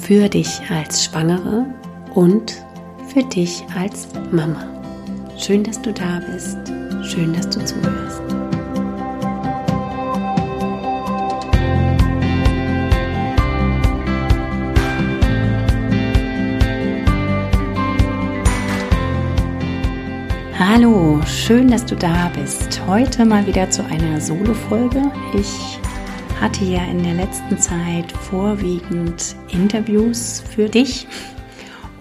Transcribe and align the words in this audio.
für 0.00 0.28
dich 0.28 0.60
als 0.70 1.04
Schwangere 1.04 1.66
und 2.14 2.64
für 3.12 3.22
dich 3.22 3.64
als 3.76 4.08
Mama. 4.30 4.66
Schön, 5.36 5.64
dass 5.64 5.80
du 5.82 5.92
da 5.92 6.20
bist. 6.32 6.56
Schön, 7.02 7.32
dass 7.32 7.48
du 7.50 7.64
zuhörst. 7.64 8.22
Hallo, 20.58 21.20
schön, 21.26 21.68
dass 21.68 21.84
du 21.84 21.96
da 21.96 22.30
bist. 22.34 22.80
Heute 22.86 23.24
mal 23.24 23.46
wieder 23.46 23.68
zu 23.70 23.84
einer 23.84 24.20
Solo-Folge. 24.20 25.02
Ich 25.34 25.78
hatte 26.40 26.64
ja 26.64 26.84
in 26.84 27.02
der 27.02 27.14
letzten 27.14 27.58
Zeit 27.58 28.12
vorwiegend 28.12 29.34
Interviews 29.48 30.40
für 30.40 30.68
dich 30.68 31.08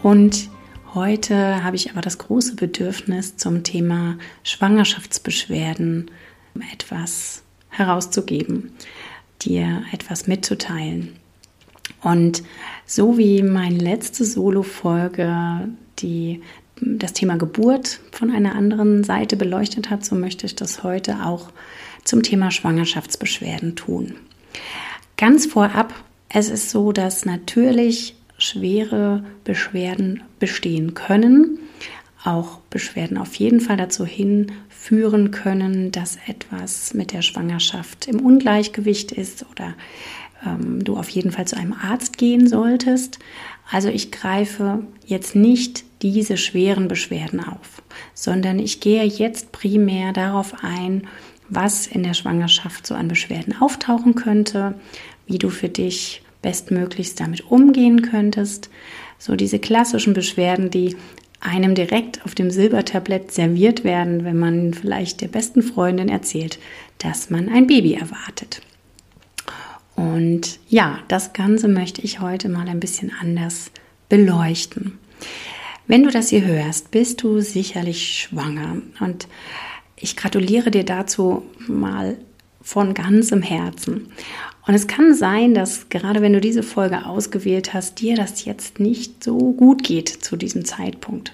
und 0.03 0.49
heute 0.93 1.63
habe 1.63 1.75
ich 1.75 1.89
aber 1.89 2.01
das 2.01 2.19
große 2.19 2.55
Bedürfnis 2.55 3.37
zum 3.37 3.63
Thema 3.63 4.17
Schwangerschaftsbeschwerden 4.43 6.11
etwas 6.71 7.43
herauszugeben, 7.69 8.73
dir 9.41 9.83
etwas 9.91 10.27
mitzuteilen. 10.27 11.15
Und 12.03 12.43
so 12.85 13.17
wie 13.17 13.41
meine 13.41 13.79
letzte 13.79 14.23
Solo-Folge 14.23 15.67
die 15.99 16.43
das 16.79 17.13
Thema 17.13 17.37
Geburt 17.37 17.99
von 18.11 18.29
einer 18.29 18.53
anderen 18.53 19.03
Seite 19.03 19.35
beleuchtet 19.35 19.89
hat, 19.89 20.05
so 20.05 20.13
möchte 20.13 20.45
ich 20.45 20.53
das 20.53 20.83
heute 20.83 21.25
auch 21.25 21.49
zum 22.03 22.21
Thema 22.21 22.51
Schwangerschaftsbeschwerden 22.51 23.75
tun. 23.75 24.13
Ganz 25.17 25.45
vorab, 25.45 25.93
es 26.29 26.49
ist 26.49 26.69
so, 26.69 26.91
dass 26.91 27.25
natürlich 27.25 28.15
schwere 28.37 29.23
Beschwerden 29.43 30.23
bestehen 30.39 30.93
können, 30.93 31.59
auch 32.23 32.59
Beschwerden 32.69 33.17
auf 33.17 33.35
jeden 33.35 33.61
Fall 33.61 33.77
dazu 33.77 34.05
hinführen 34.05 35.31
können, 35.31 35.91
dass 35.91 36.17
etwas 36.27 36.93
mit 36.93 37.13
der 37.13 37.21
Schwangerschaft 37.21 38.07
im 38.07 38.19
Ungleichgewicht 38.19 39.11
ist 39.11 39.45
oder 39.51 39.73
ähm, 40.45 40.83
du 40.83 40.97
auf 40.97 41.09
jeden 41.09 41.31
Fall 41.31 41.47
zu 41.47 41.57
einem 41.57 41.73
Arzt 41.73 42.17
gehen 42.17 42.47
solltest. 42.47 43.19
Also 43.69 43.89
ich 43.89 44.11
greife 44.11 44.83
jetzt 45.05 45.35
nicht 45.35 45.83
diese 46.01 46.37
schweren 46.37 46.87
Beschwerden 46.87 47.43
auf, 47.43 47.81
sondern 48.13 48.59
ich 48.59 48.79
gehe 48.79 49.03
jetzt 49.03 49.51
primär 49.51 50.13
darauf 50.13 50.63
ein, 50.63 51.07
was 51.49 51.87
in 51.87 52.03
der 52.03 52.13
Schwangerschaft 52.13 52.85
so 52.85 52.95
an 52.95 53.07
Beschwerden 53.07 53.55
auftauchen 53.59 54.15
könnte, 54.15 54.75
wie 55.25 55.37
du 55.37 55.49
für 55.49 55.69
dich 55.69 56.21
bestmöglichst 56.41 57.19
damit 57.19 57.49
umgehen 57.51 58.01
könntest. 58.01 58.69
So 59.17 59.35
diese 59.35 59.59
klassischen 59.59 60.13
Beschwerden, 60.13 60.69
die 60.69 60.95
einem 61.39 61.75
direkt 61.75 62.23
auf 62.25 62.35
dem 62.35 62.51
Silbertablett 62.51 63.31
serviert 63.31 63.83
werden, 63.83 64.23
wenn 64.23 64.37
man 64.37 64.73
vielleicht 64.73 65.21
der 65.21 65.27
besten 65.27 65.61
Freundin 65.61 66.09
erzählt, 66.09 66.59
dass 66.97 67.29
man 67.29 67.49
ein 67.49 67.67
Baby 67.67 67.93
erwartet. 67.93 68.61
Und 69.95 70.59
ja, 70.67 70.99
das 71.07 71.33
Ganze 71.33 71.67
möchte 71.67 72.01
ich 72.01 72.19
heute 72.19 72.49
mal 72.49 72.67
ein 72.67 72.79
bisschen 72.79 73.11
anders 73.19 73.71
beleuchten. 74.09 74.99
Wenn 75.87 76.03
du 76.03 76.11
das 76.11 76.29
hier 76.29 76.45
hörst, 76.45 76.91
bist 76.91 77.23
du 77.23 77.39
sicherlich 77.39 78.19
schwanger. 78.19 78.77
Und 78.99 79.27
ich 79.99 80.15
gratuliere 80.15 80.71
dir 80.71 80.83
dazu 80.83 81.43
mal 81.67 82.17
von 82.61 82.93
ganzem 82.93 83.41
Herzen. 83.41 84.11
Und 84.65 84.73
es 84.73 84.87
kann 84.87 85.13
sein, 85.13 85.53
dass 85.53 85.89
gerade 85.89 86.21
wenn 86.21 86.33
du 86.33 86.41
diese 86.41 86.63
Folge 86.63 87.05
ausgewählt 87.05 87.73
hast, 87.73 87.99
dir 88.01 88.15
das 88.15 88.45
jetzt 88.45 88.79
nicht 88.79 89.23
so 89.23 89.53
gut 89.53 89.83
geht 89.83 90.09
zu 90.09 90.35
diesem 90.35 90.65
Zeitpunkt. 90.65 91.33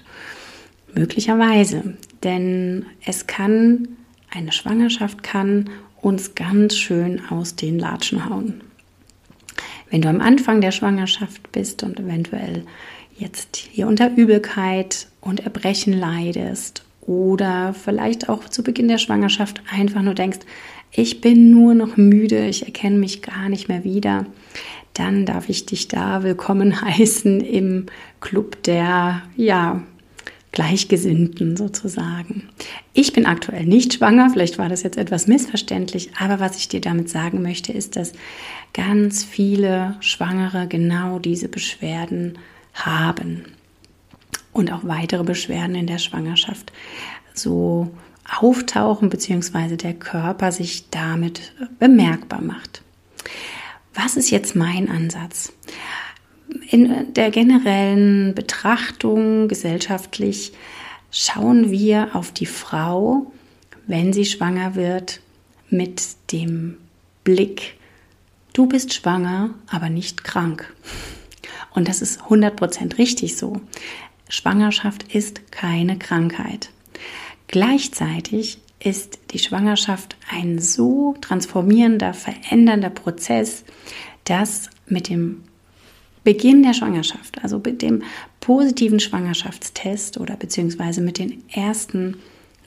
Möglicherweise, 0.94 1.94
denn 2.22 2.86
es 3.04 3.26
kann, 3.26 3.88
eine 4.30 4.52
Schwangerschaft 4.52 5.22
kann 5.22 5.70
uns 6.00 6.34
ganz 6.34 6.76
schön 6.76 7.20
aus 7.30 7.56
den 7.56 7.78
Latschen 7.78 8.28
hauen. 8.28 8.60
Wenn 9.90 10.02
du 10.02 10.08
am 10.08 10.20
Anfang 10.20 10.60
der 10.60 10.70
Schwangerschaft 10.70 11.50
bist 11.52 11.82
und 11.82 11.98
eventuell 11.98 12.64
jetzt 13.16 13.56
hier 13.56 13.88
unter 13.88 14.14
Übelkeit 14.16 15.08
und 15.20 15.40
Erbrechen 15.40 15.92
leidest 15.92 16.84
oder 17.06 17.74
vielleicht 17.74 18.28
auch 18.28 18.48
zu 18.48 18.62
Beginn 18.62 18.88
der 18.88 18.98
Schwangerschaft 18.98 19.62
einfach 19.70 20.02
nur 20.02 20.14
denkst, 20.14 20.40
ich 20.92 21.20
bin 21.20 21.50
nur 21.50 21.74
noch 21.74 21.96
müde, 21.96 22.46
ich 22.46 22.66
erkenne 22.66 22.96
mich 22.98 23.20
gar 23.22 23.48
nicht 23.48 23.68
mehr 23.68 23.84
wieder, 23.84 24.26
dann 24.92 25.26
darf 25.26 25.48
ich 25.48 25.66
dich 25.66 25.88
da 25.88 26.22
willkommen 26.22 26.80
heißen 26.80 27.40
im 27.40 27.86
Club 28.20 28.62
der, 28.62 29.22
ja, 29.36 29.82
Gleichgesinnten 30.52 31.56
sozusagen. 31.56 32.48
Ich 32.92 33.12
bin 33.12 33.26
aktuell 33.26 33.66
nicht 33.66 33.94
schwanger, 33.94 34.30
vielleicht 34.30 34.56
war 34.56 34.68
das 34.68 34.84
jetzt 34.84 34.96
etwas 34.96 35.26
missverständlich, 35.26 36.10
aber 36.16 36.38
was 36.38 36.56
ich 36.56 36.68
dir 36.68 36.80
damit 36.80 37.08
sagen 37.08 37.42
möchte, 37.42 37.72
ist, 37.72 37.96
dass 37.96 38.12
ganz 38.72 39.24
viele 39.24 39.96
Schwangere 39.98 40.68
genau 40.68 41.18
diese 41.18 41.48
Beschwerden 41.48 42.38
haben 42.72 43.46
und 44.54 44.72
auch 44.72 44.84
weitere 44.84 45.24
Beschwerden 45.24 45.74
in 45.74 45.86
der 45.86 45.98
Schwangerschaft 45.98 46.72
so 47.34 47.90
auftauchen, 48.40 49.10
beziehungsweise 49.10 49.76
der 49.76 49.92
Körper 49.92 50.50
sich 50.50 50.88
damit 50.88 51.52
bemerkbar 51.78 52.40
macht. 52.40 52.82
Was 53.92 54.16
ist 54.16 54.30
jetzt 54.30 54.56
mein 54.56 54.88
Ansatz? 54.88 55.52
In 56.70 57.12
der 57.12 57.30
generellen 57.30 58.34
Betrachtung 58.34 59.48
gesellschaftlich 59.48 60.52
schauen 61.10 61.70
wir 61.70 62.14
auf 62.14 62.32
die 62.32 62.46
Frau, 62.46 63.30
wenn 63.86 64.12
sie 64.12 64.24
schwanger 64.24 64.74
wird, 64.74 65.20
mit 65.68 66.02
dem 66.32 66.78
Blick, 67.24 67.74
du 68.52 68.66
bist 68.66 68.94
schwanger, 68.94 69.50
aber 69.66 69.88
nicht 69.88 70.24
krank. 70.24 70.72
Und 71.74 71.88
das 71.88 72.02
ist 72.02 72.22
100% 72.22 72.98
richtig 72.98 73.36
so. 73.36 73.60
Schwangerschaft 74.34 75.14
ist 75.14 75.52
keine 75.52 75.96
Krankheit. 75.96 76.70
Gleichzeitig 77.46 78.58
ist 78.80 79.20
die 79.30 79.38
Schwangerschaft 79.38 80.16
ein 80.28 80.58
so 80.58 81.14
transformierender, 81.20 82.14
verändernder 82.14 82.90
Prozess, 82.90 83.64
dass 84.24 84.70
mit 84.86 85.08
dem 85.08 85.44
Beginn 86.24 86.64
der 86.64 86.74
Schwangerschaft, 86.74 87.44
also 87.44 87.60
mit 87.64 87.80
dem 87.80 88.02
positiven 88.40 88.98
Schwangerschaftstest 88.98 90.18
oder 90.18 90.34
beziehungsweise 90.34 91.00
mit 91.00 91.18
dem 91.18 91.44
ersten 91.52 92.16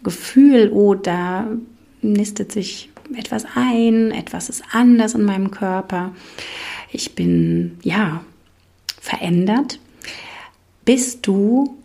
Gefühl, 0.04 0.72
oh, 0.72 0.96
da 0.96 1.48
nistet 2.02 2.54
sich 2.54 2.90
etwas 3.14 3.46
ein, 3.56 4.12
etwas 4.12 4.48
ist 4.48 4.64
anders 4.72 5.16
in 5.16 5.24
meinem 5.24 5.52
Körper, 5.52 6.16
ich 6.94 7.14
bin 7.14 7.78
ja 7.84 8.24
verändert, 9.02 9.80
bist 10.88 11.28
du 11.28 11.76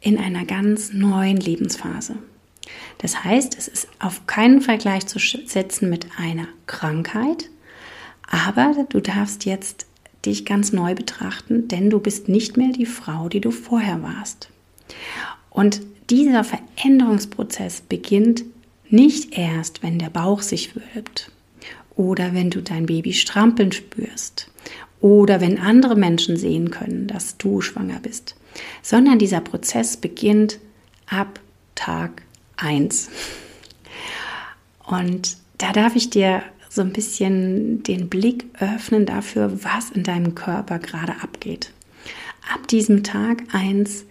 in 0.00 0.18
einer 0.18 0.44
ganz 0.44 0.92
neuen 0.92 1.36
Lebensphase. 1.36 2.14
Das 2.98 3.24
heißt, 3.24 3.58
es 3.58 3.66
ist 3.66 3.88
auf 3.98 4.28
keinen 4.28 4.60
Fall 4.60 4.78
gleichzusetzen 4.78 5.90
mit 5.90 6.06
einer 6.16 6.46
Krankheit, 6.68 7.50
aber 8.30 8.86
du 8.88 9.00
darfst 9.00 9.46
jetzt 9.46 9.86
dich 10.24 10.44
ganz 10.44 10.72
neu 10.72 10.94
betrachten, 10.94 11.66
denn 11.66 11.90
du 11.90 11.98
bist 11.98 12.28
nicht 12.28 12.56
mehr 12.56 12.68
die 12.68 12.86
Frau, 12.86 13.28
die 13.28 13.40
du 13.40 13.50
vorher 13.50 14.00
warst. 14.04 14.48
Und 15.50 15.80
dieser 16.08 16.44
Veränderungsprozess 16.44 17.80
beginnt 17.80 18.44
nicht 18.88 19.36
erst, 19.36 19.82
wenn 19.82 19.98
der 19.98 20.10
Bauch 20.10 20.40
sich 20.40 20.76
wölbt 20.76 21.32
oder 21.96 22.32
wenn 22.32 22.50
du 22.50 22.62
dein 22.62 22.86
Baby 22.86 23.12
strampeln 23.12 23.72
spürst 23.72 24.52
oder 25.00 25.40
wenn 25.40 25.58
andere 25.58 25.96
Menschen 25.96 26.36
sehen 26.36 26.70
können, 26.70 27.08
dass 27.08 27.36
du 27.38 27.60
schwanger 27.60 27.98
bist, 28.00 28.36
sondern 28.82 29.18
dieser 29.18 29.40
Prozess 29.40 29.96
beginnt 29.96 30.58
ab 31.06 31.40
Tag 31.74 32.22
1. 32.56 33.10
Und 34.84 35.36
da 35.58 35.72
darf 35.72 35.96
ich 35.96 36.10
dir 36.10 36.42
so 36.68 36.80
ein 36.80 36.92
bisschen 36.92 37.82
den 37.82 38.08
Blick 38.08 38.46
öffnen 38.58 39.04
dafür, 39.06 39.62
was 39.62 39.90
in 39.90 40.04
deinem 40.04 40.34
Körper 40.34 40.78
gerade 40.78 41.14
abgeht. 41.22 41.70
ab 42.52 42.66
diesem 42.68 43.04
Tag 43.04 43.42
1 43.52 44.04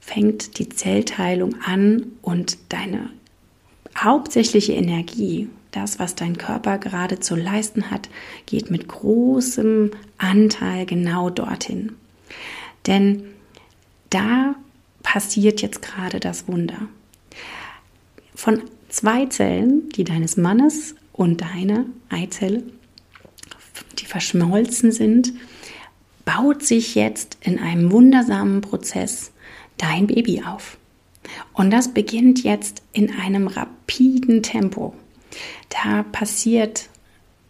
fängt 0.00 0.58
die 0.58 0.68
Zellteilung 0.68 1.56
an 1.60 2.06
und 2.22 2.58
deine 2.70 3.10
hauptsächliche 3.96 4.72
Energie, 4.72 5.48
das, 5.70 5.98
was 5.98 6.14
dein 6.14 6.38
Körper 6.38 6.78
gerade 6.78 7.20
zu 7.20 7.36
leisten 7.36 7.90
hat, 7.90 8.08
geht 8.46 8.70
mit 8.70 8.88
großem 8.88 9.90
Anteil 10.16 10.86
genau 10.86 11.30
dorthin. 11.30 11.92
Denn 12.86 13.24
da 14.10 14.54
passiert 15.02 15.62
jetzt 15.62 15.82
gerade 15.82 16.20
das 16.20 16.48
Wunder. 16.48 16.88
Von 18.34 18.62
zwei 18.88 19.26
Zellen, 19.26 19.88
die 19.90 20.04
deines 20.04 20.36
Mannes 20.36 20.94
und 21.12 21.40
deine 21.40 21.86
Eizelle, 22.08 22.62
die 23.98 24.04
verschmolzen 24.04 24.92
sind, 24.92 25.32
baut 26.24 26.62
sich 26.62 26.94
jetzt 26.94 27.38
in 27.40 27.58
einem 27.58 27.90
wundersamen 27.90 28.60
Prozess 28.60 29.32
dein 29.76 30.06
Baby 30.06 30.42
auf. 30.44 30.76
Und 31.52 31.70
das 31.70 31.92
beginnt 31.92 32.42
jetzt 32.42 32.82
in 32.92 33.10
einem 33.10 33.48
rapiden 33.48 34.42
Tempo. 34.42 34.94
Da 35.68 36.02
passiert 36.04 36.88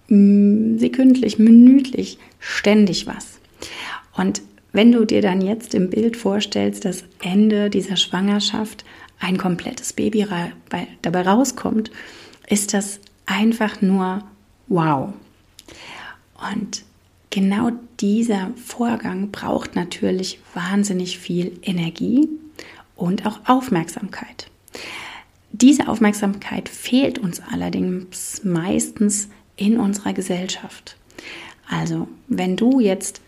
sekündlich, 0.08 1.38
minütlich 1.38 2.18
ständig 2.38 3.06
was. 3.06 3.38
Und 4.16 4.40
wenn 4.72 4.92
du 4.92 5.04
dir 5.04 5.22
dann 5.22 5.40
jetzt 5.40 5.74
im 5.74 5.90
Bild 5.90 6.16
vorstellst, 6.16 6.84
dass 6.84 7.04
Ende 7.20 7.70
dieser 7.70 7.96
Schwangerschaft 7.96 8.84
ein 9.18 9.38
komplettes 9.38 9.92
Baby 9.92 10.26
dabei 11.02 11.22
rauskommt, 11.22 11.90
ist 12.48 12.74
das 12.74 13.00
einfach 13.26 13.80
nur 13.82 14.22
wow. 14.68 15.12
Und 16.52 16.84
genau 17.30 17.72
dieser 18.00 18.52
Vorgang 18.56 19.30
braucht 19.30 19.74
natürlich 19.74 20.38
wahnsinnig 20.54 21.18
viel 21.18 21.58
Energie 21.62 22.28
und 22.94 23.26
auch 23.26 23.40
Aufmerksamkeit. 23.46 24.50
Diese 25.52 25.88
Aufmerksamkeit 25.88 26.68
fehlt 26.68 27.18
uns 27.18 27.40
allerdings 27.40 28.44
meistens 28.44 29.28
in 29.56 29.78
unserer 29.78 30.12
Gesellschaft. 30.12 30.96
Also, 31.68 32.08
wenn 32.28 32.56
du 32.56 32.80
jetzt 32.80 33.20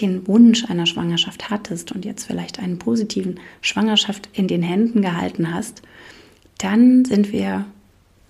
den 0.00 0.26
Wunsch 0.26 0.64
einer 0.64 0.86
Schwangerschaft 0.86 1.50
hattest 1.50 1.92
und 1.92 2.04
jetzt 2.04 2.24
vielleicht 2.24 2.58
einen 2.58 2.78
positiven 2.78 3.40
Schwangerschaft 3.60 4.28
in 4.32 4.48
den 4.48 4.62
Händen 4.62 5.02
gehalten 5.02 5.52
hast, 5.52 5.82
dann 6.58 7.04
sind 7.04 7.32
wir 7.32 7.66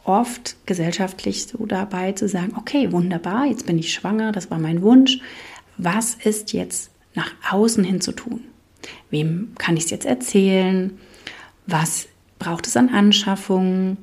oft 0.05 0.57
gesellschaftlich 0.67 1.47
so 1.47 1.67
dabei 1.67 2.13
zu 2.13 2.29
sagen, 2.29 2.55
okay, 2.57 2.93
wunderbar, 2.93 3.47
jetzt 3.47 3.67
bin 3.67 3.79
ich 3.79 3.93
schwanger, 3.93 4.33
das 4.33 4.51
war 4.51 4.59
mein 4.59 4.83
Wunsch. 4.83 5.21
Was 5.77 6.15
ist 6.15 6.53
jetzt 6.53 6.91
nach 7.15 7.33
außen 7.51 7.85
hin 7.85 8.01
zu 8.01 8.13
tun? 8.13 8.41
Wem 9.11 9.53
kann 9.59 9.77
ich 9.77 9.85
es 9.85 9.91
jetzt 9.91 10.07
erzählen? 10.07 10.99
Was 11.67 12.09
braucht 12.39 12.67
es 12.67 12.77
an 12.77 12.89
Anschaffungen? 12.89 13.99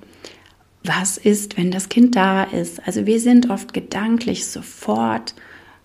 Was 0.84 1.18
ist, 1.18 1.58
wenn 1.58 1.72
das 1.72 1.90
Kind 1.90 2.16
da 2.16 2.44
ist? 2.44 2.86
Also 2.86 3.08
wir 3.08 3.20
sind 3.20 3.50
oft 3.50 3.74
gedanklich 3.74 4.46
sofort 4.46 5.34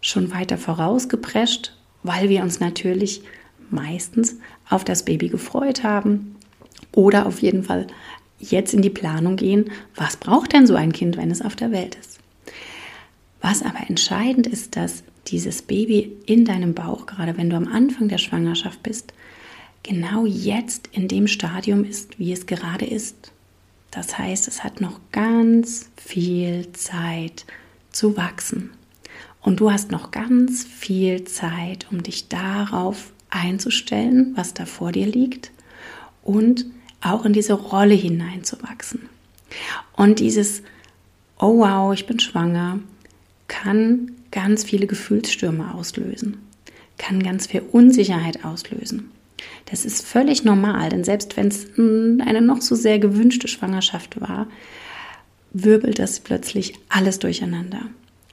schon 0.00 0.32
weiter 0.32 0.58
vorausgeprescht, 0.58 1.72
weil 2.02 2.28
wir 2.28 2.42
uns 2.42 2.60
natürlich 2.60 3.22
meistens 3.70 4.36
auf 4.68 4.84
das 4.84 5.04
Baby 5.04 5.28
gefreut 5.28 5.82
haben 5.82 6.36
oder 6.92 7.26
auf 7.26 7.40
jeden 7.40 7.64
Fall 7.64 7.86
jetzt 8.38 8.72
in 8.74 8.82
die 8.82 8.90
Planung 8.90 9.36
gehen, 9.36 9.70
was 9.94 10.16
braucht 10.16 10.52
denn 10.52 10.66
so 10.66 10.74
ein 10.74 10.92
Kind, 10.92 11.16
wenn 11.16 11.30
es 11.30 11.42
auf 11.42 11.56
der 11.56 11.70
Welt 11.72 11.96
ist. 11.96 12.18
Was 13.42 13.62
aber 13.62 13.88
entscheidend 13.88 14.46
ist, 14.46 14.76
dass 14.76 15.02
dieses 15.26 15.62
Baby 15.62 16.16
in 16.26 16.44
deinem 16.44 16.74
Bauch, 16.74 17.06
gerade 17.06 17.36
wenn 17.36 17.50
du 17.50 17.56
am 17.56 17.68
Anfang 17.68 18.08
der 18.08 18.18
Schwangerschaft 18.18 18.82
bist, 18.82 19.12
genau 19.82 20.26
jetzt 20.26 20.88
in 20.92 21.08
dem 21.08 21.26
Stadium 21.26 21.84
ist, 21.84 22.18
wie 22.18 22.32
es 22.32 22.46
gerade 22.46 22.86
ist. 22.86 23.32
Das 23.90 24.18
heißt, 24.18 24.48
es 24.48 24.62
hat 24.62 24.80
noch 24.80 25.00
ganz 25.12 25.90
viel 25.96 26.70
Zeit 26.72 27.44
zu 27.90 28.16
wachsen. 28.16 28.70
Und 29.42 29.60
du 29.60 29.70
hast 29.70 29.90
noch 29.90 30.10
ganz 30.10 30.64
viel 30.64 31.24
Zeit, 31.24 31.86
um 31.90 32.02
dich 32.02 32.28
darauf 32.28 33.12
einzustellen, 33.30 34.32
was 34.36 34.54
da 34.54 34.66
vor 34.66 34.92
dir 34.92 35.06
liegt 35.06 35.50
und 36.22 36.66
auch 37.00 37.24
in 37.24 37.32
diese 37.32 37.54
Rolle 37.54 37.94
hineinzuwachsen. 37.94 39.08
Und 39.96 40.20
dieses, 40.20 40.62
oh 41.38 41.58
wow, 41.58 41.92
ich 41.94 42.06
bin 42.06 42.20
schwanger, 42.20 42.80
kann 43.48 44.12
ganz 44.30 44.64
viele 44.64 44.86
Gefühlsstürme 44.86 45.74
auslösen, 45.74 46.38
kann 46.98 47.22
ganz 47.22 47.46
viel 47.46 47.62
Unsicherheit 47.72 48.44
auslösen. 48.44 49.10
Das 49.66 49.84
ist 49.84 50.06
völlig 50.06 50.44
normal, 50.44 50.90
denn 50.90 51.04
selbst 51.04 51.36
wenn 51.36 51.48
es 51.48 51.66
eine 51.78 52.42
noch 52.42 52.60
so 52.60 52.74
sehr 52.74 52.98
gewünschte 52.98 53.48
Schwangerschaft 53.48 54.20
war, 54.20 54.46
wirbelt 55.52 55.98
das 55.98 56.20
plötzlich 56.20 56.74
alles 56.88 57.18
durcheinander. 57.18 57.82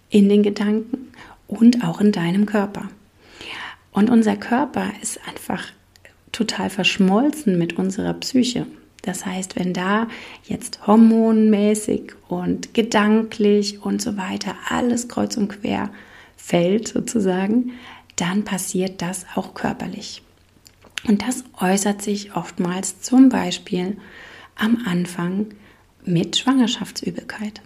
In 0.09 0.29
den 0.29 0.43
Gedanken 0.43 1.11
und 1.47 1.83
auch 1.83 2.01
in 2.01 2.11
deinem 2.11 2.45
Körper. 2.45 2.89
Und 3.91 4.09
unser 4.09 4.35
Körper 4.35 4.91
ist 5.01 5.19
einfach 5.27 5.63
total 6.31 6.69
verschmolzen 6.69 7.57
mit 7.57 7.77
unserer 7.77 8.13
Psyche. 8.13 8.67
Das 9.01 9.25
heißt, 9.25 9.55
wenn 9.55 9.73
da 9.73 10.07
jetzt 10.43 10.85
hormonmäßig 10.85 12.11
und 12.27 12.73
gedanklich 12.73 13.81
und 13.83 14.01
so 14.01 14.17
weiter 14.17 14.55
alles 14.69 15.07
kreuz 15.07 15.37
und 15.37 15.47
quer 15.47 15.89
fällt 16.35 16.89
sozusagen, 16.89 17.71
dann 18.17 18.43
passiert 18.43 19.01
das 19.01 19.25
auch 19.35 19.53
körperlich. 19.53 20.21
Und 21.07 21.21
das 21.27 21.43
äußert 21.59 22.01
sich 22.01 22.35
oftmals 22.35 23.01
zum 23.01 23.29
Beispiel 23.29 23.97
am 24.55 24.83
Anfang 24.85 25.47
mit 26.03 26.37
Schwangerschaftsübelkeit. 26.37 27.61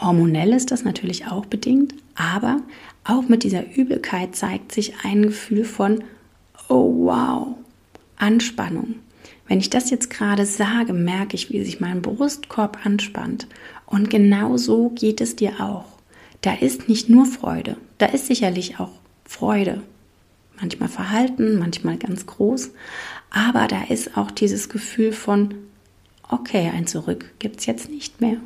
Hormonell 0.00 0.52
ist 0.52 0.70
das 0.70 0.84
natürlich 0.84 1.26
auch 1.26 1.46
bedingt, 1.46 1.94
aber 2.14 2.62
auch 3.04 3.28
mit 3.28 3.42
dieser 3.42 3.76
Übelkeit 3.76 4.36
zeigt 4.36 4.72
sich 4.72 4.94
ein 5.04 5.22
Gefühl 5.22 5.64
von, 5.64 6.04
oh 6.68 7.06
wow, 7.06 7.48
Anspannung. 8.16 8.96
Wenn 9.46 9.60
ich 9.60 9.70
das 9.70 9.90
jetzt 9.90 10.10
gerade 10.10 10.44
sage, 10.44 10.92
merke 10.92 11.34
ich, 11.34 11.50
wie 11.50 11.64
sich 11.64 11.80
mein 11.80 12.02
Brustkorb 12.02 12.84
anspannt. 12.84 13.48
Und 13.86 14.10
genau 14.10 14.56
so 14.56 14.90
geht 14.90 15.20
es 15.20 15.36
dir 15.36 15.60
auch. 15.60 15.86
Da 16.42 16.52
ist 16.54 16.88
nicht 16.88 17.08
nur 17.08 17.26
Freude, 17.26 17.76
da 17.96 18.06
ist 18.06 18.26
sicherlich 18.26 18.78
auch 18.78 18.92
Freude. 19.24 19.82
Manchmal 20.60 20.88
verhalten, 20.88 21.58
manchmal 21.58 21.96
ganz 21.96 22.26
groß. 22.26 22.70
Aber 23.30 23.66
da 23.68 23.84
ist 23.84 24.16
auch 24.16 24.30
dieses 24.30 24.68
Gefühl 24.68 25.12
von, 25.12 25.54
okay, 26.28 26.70
ein 26.74 26.86
Zurück 26.86 27.32
gibt 27.38 27.60
es 27.60 27.66
jetzt 27.66 27.90
nicht 27.90 28.20
mehr. 28.20 28.38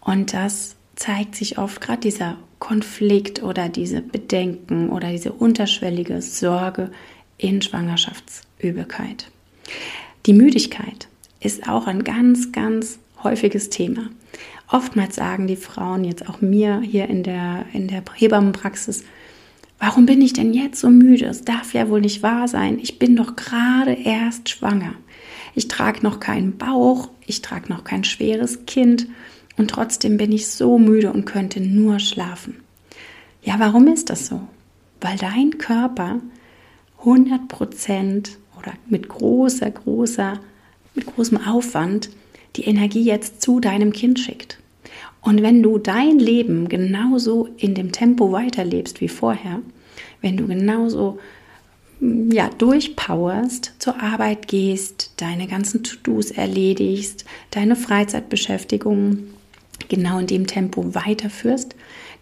Und 0.00 0.32
das 0.32 0.76
zeigt 0.96 1.34
sich 1.34 1.58
oft 1.58 1.80
gerade 1.80 2.00
dieser 2.00 2.36
Konflikt 2.58 3.42
oder 3.42 3.68
diese 3.68 4.02
Bedenken 4.02 4.90
oder 4.90 5.10
diese 5.10 5.32
unterschwellige 5.32 6.20
Sorge 6.22 6.90
in 7.38 7.62
Schwangerschaftsübelkeit. 7.62 9.30
Die 10.26 10.34
Müdigkeit 10.34 11.08
ist 11.40 11.68
auch 11.68 11.86
ein 11.86 12.04
ganz, 12.04 12.52
ganz 12.52 12.98
häufiges 13.22 13.70
Thema. 13.70 14.10
Oftmals 14.68 15.16
sagen 15.16 15.46
die 15.46 15.56
Frauen 15.56 16.04
jetzt 16.04 16.28
auch 16.28 16.40
mir 16.40 16.80
hier 16.80 17.08
in 17.08 17.22
der, 17.22 17.64
in 17.72 17.88
der 17.88 18.02
Hebammenpraxis, 18.14 19.04
warum 19.78 20.06
bin 20.06 20.20
ich 20.20 20.34
denn 20.34 20.52
jetzt 20.52 20.80
so 20.80 20.90
müde? 20.90 21.26
Es 21.26 21.42
darf 21.42 21.72
ja 21.72 21.88
wohl 21.88 22.02
nicht 22.02 22.22
wahr 22.22 22.46
sein. 22.46 22.78
Ich 22.78 22.98
bin 22.98 23.16
doch 23.16 23.36
gerade 23.36 23.92
erst 23.92 24.50
schwanger. 24.50 24.92
Ich 25.54 25.66
trage 25.66 26.02
noch 26.02 26.20
keinen 26.20 26.58
Bauch, 26.58 27.08
ich 27.26 27.42
trage 27.42 27.72
noch 27.72 27.84
kein 27.84 28.04
schweres 28.04 28.66
Kind 28.66 29.08
und 29.60 29.68
trotzdem 29.68 30.16
bin 30.16 30.32
ich 30.32 30.48
so 30.48 30.78
müde 30.78 31.12
und 31.12 31.26
könnte 31.26 31.60
nur 31.60 31.98
schlafen. 31.98 32.62
Ja, 33.42 33.56
warum 33.58 33.88
ist 33.88 34.08
das 34.08 34.26
so? 34.26 34.40
Weil 35.02 35.18
dein 35.18 35.58
Körper 35.58 36.20
100 37.00 37.46
Prozent 37.46 38.38
oder 38.58 38.72
mit 38.88 39.10
großer, 39.10 39.70
großer, 39.70 40.40
mit 40.94 41.04
großem 41.04 41.46
Aufwand 41.46 42.08
die 42.56 42.64
Energie 42.64 43.02
jetzt 43.02 43.42
zu 43.42 43.60
deinem 43.60 43.92
Kind 43.92 44.18
schickt. 44.18 44.58
Und 45.20 45.42
wenn 45.42 45.62
du 45.62 45.76
dein 45.76 46.18
Leben 46.18 46.70
genauso 46.70 47.50
in 47.58 47.74
dem 47.74 47.92
Tempo 47.92 48.32
weiterlebst 48.32 49.02
wie 49.02 49.08
vorher, 49.08 49.60
wenn 50.22 50.38
du 50.38 50.46
genauso 50.46 51.18
ja, 52.00 52.48
durchpowerst, 52.48 53.74
zur 53.78 54.02
Arbeit 54.02 54.48
gehst, 54.48 55.12
deine 55.18 55.46
ganzen 55.46 55.82
To-Dos 55.82 56.30
erledigst, 56.30 57.26
deine 57.50 57.76
Freizeitbeschäftigungen 57.76 59.34
genau 59.88 60.18
in 60.18 60.26
dem 60.26 60.46
Tempo 60.46 60.94
weiterführst, 60.94 61.74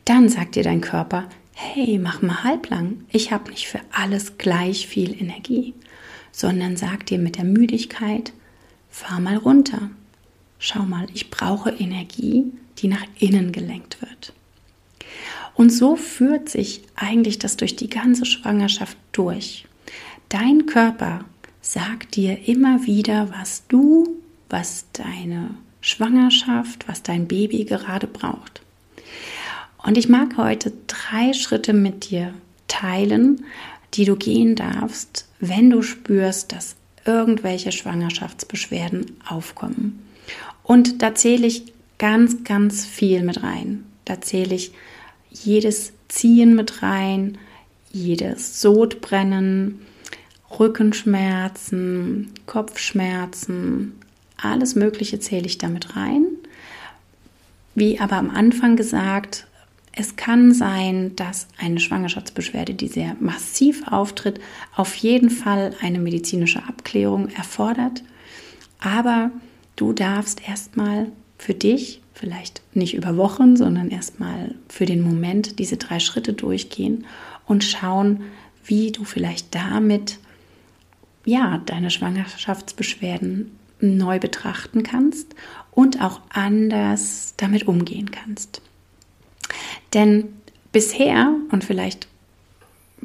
dann 0.05 0.29
sagt 0.29 0.55
dir 0.55 0.63
dein 0.63 0.81
Körper, 0.81 1.29
hey, 1.53 1.99
mach 1.99 2.23
mal 2.23 2.45
halblang, 2.45 3.05
ich 3.11 3.33
habe 3.33 3.51
nicht 3.51 3.67
für 3.67 3.81
alles 3.91 4.39
gleich 4.39 4.87
viel 4.87 5.21
Energie, 5.21 5.75
sondern 6.33 6.77
sag 6.77 7.07
dir 7.07 7.19
mit 7.19 7.37
der 7.37 7.45
Müdigkeit, 7.45 8.33
fahr 8.91 9.21
mal 9.21 9.37
runter. 9.37 9.91
Schau 10.59 10.83
mal, 10.83 11.07
ich 11.15 11.31
brauche 11.31 11.71
Energie, 11.71 12.53
die 12.79 12.89
nach 12.89 13.05
innen 13.19 13.53
gelenkt 13.53 14.01
wird. 14.01 14.33
Und 15.55 15.71
so 15.71 15.97
führt 15.97 16.49
sich 16.49 16.83
eigentlich 16.95 17.39
das 17.39 17.57
durch 17.57 17.75
die 17.75 17.89
ganze 17.89 18.25
Schwangerschaft 18.25 18.97
durch. 19.13 19.67
Dein 20.29 20.67
Körper 20.67 21.25
sagt 21.61 22.17
dir 22.17 22.49
immer 22.49 22.87
wieder, 22.87 23.31
was 23.37 23.67
du, 23.67 24.21
was 24.49 24.87
deine 24.93 25.51
Schwangerschaft, 25.89 26.87
was 26.89 27.03
dein 27.03 27.27
Baby 27.27 27.65
gerade 27.65 28.07
braucht. 28.07 28.63
Und 29.79 29.97
ich 29.97 30.09
mag 30.09 30.37
heute 30.37 30.73
drei 30.87 31.33
Schritte 31.33 31.73
mit 31.73 32.11
dir 32.11 32.35
teilen, 32.67 33.45
die 33.95 34.05
du 34.05 34.17
gehen 34.17 34.55
darfst, 34.55 35.27
wenn 35.41 35.71
du 35.71 35.83
spürst, 35.83 36.53
dass 36.53 36.77
irgendwelche 37.07 37.73
Schwangerschaftsbeschwerden 37.73 39.17
aufkommen. 39.27 40.05
Und 40.63 41.01
da 41.01 41.15
zähle 41.15 41.47
ich 41.47 41.73
ganz, 41.97 42.45
ganz 42.45 42.85
viel 42.85 43.23
mit 43.23 43.43
rein. 43.43 43.85
Da 44.05 44.21
zähle 44.21 44.55
ich 44.55 44.73
jedes 45.31 45.93
Ziehen 46.09 46.55
mit 46.55 46.83
rein, 46.83 47.39
jedes 47.91 48.61
Sodbrennen, 48.61 49.81
Rückenschmerzen, 50.59 52.33
Kopfschmerzen, 52.47 53.98
alles 54.43 54.75
Mögliche 54.75 55.21
zähle 55.21 55.47
ich 55.47 55.59
damit 55.59 55.97
rein. 55.97 56.27
Wie 57.75 58.01
aber 58.01 58.17
am 58.17 58.31
Anfang 58.31 58.77
gesagt, 58.77 59.47
es 59.93 60.17
kann 60.17 60.55
sein, 60.55 61.17
dass 61.17 61.49
eine 61.59 61.81
Schwangerschaftsbeschwerde, 61.81 62.75
die 62.75 62.89
sehr 62.89 63.17
massiv 63.21 63.87
auftritt, 63.89 64.41
auf 64.77 64.95
jeden 64.95 65.31
Fall 65.31 65.75
eine 65.81 65.99
medizinische 65.99 66.63
Abklärung 66.65 67.29
erfordert. 67.31 68.03
Aber 68.79 69.33
du 69.77 69.93
darfst 69.93 70.47
erstmal 70.49 71.11
für 71.37 71.55
dich, 71.55 72.01
vielleicht 72.15 72.63
nicht 72.75 72.95
über 72.95 73.17
Wochen, 73.17 73.57
sondern 73.57 73.91
erstmal 73.91 74.55
für 74.69 74.87
den 74.87 75.03
Moment 75.03 75.59
diese 75.59 75.77
drei 75.77 76.01
Schritte 76.01 76.33
durchgehen 76.33 77.07
und 77.47 77.65
schauen, 77.65 78.23
wie 78.65 78.93
du 78.93 79.05
vielleicht 79.05 79.55
damit 79.55 80.19
ja, 81.25 81.61
deine 81.67 81.91
Schwangerschaftsbeschwerden 81.91 83.58
neu 83.81 84.19
betrachten 84.19 84.83
kannst 84.83 85.35
und 85.71 86.03
auch 86.03 86.21
anders 86.31 87.35
damit 87.37 87.69
umgehen 87.69 88.11
kannst. 88.11 88.61
Denn 89.95 90.25
bisher, 90.73 91.35
und 91.51 91.65
vielleicht 91.65 92.09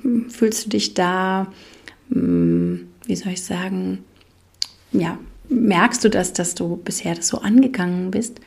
hm, 0.02 0.30
fühlst 0.30 0.66
du 0.66 0.70
dich 0.70 0.94
da, 0.94 1.48
hm, 2.10 2.88
wie 3.06 3.16
soll 3.16 3.34
ich 3.34 3.44
sagen, 3.44 4.04
ja, 4.92 5.18
merkst 5.50 6.04
du 6.04 6.10
das, 6.10 6.34
dass 6.34 6.56
du 6.56 6.78
bisher 6.78 7.16
das 7.16 7.28
so 7.28 7.40
angegangen 7.40 8.12
bist, 8.12 8.40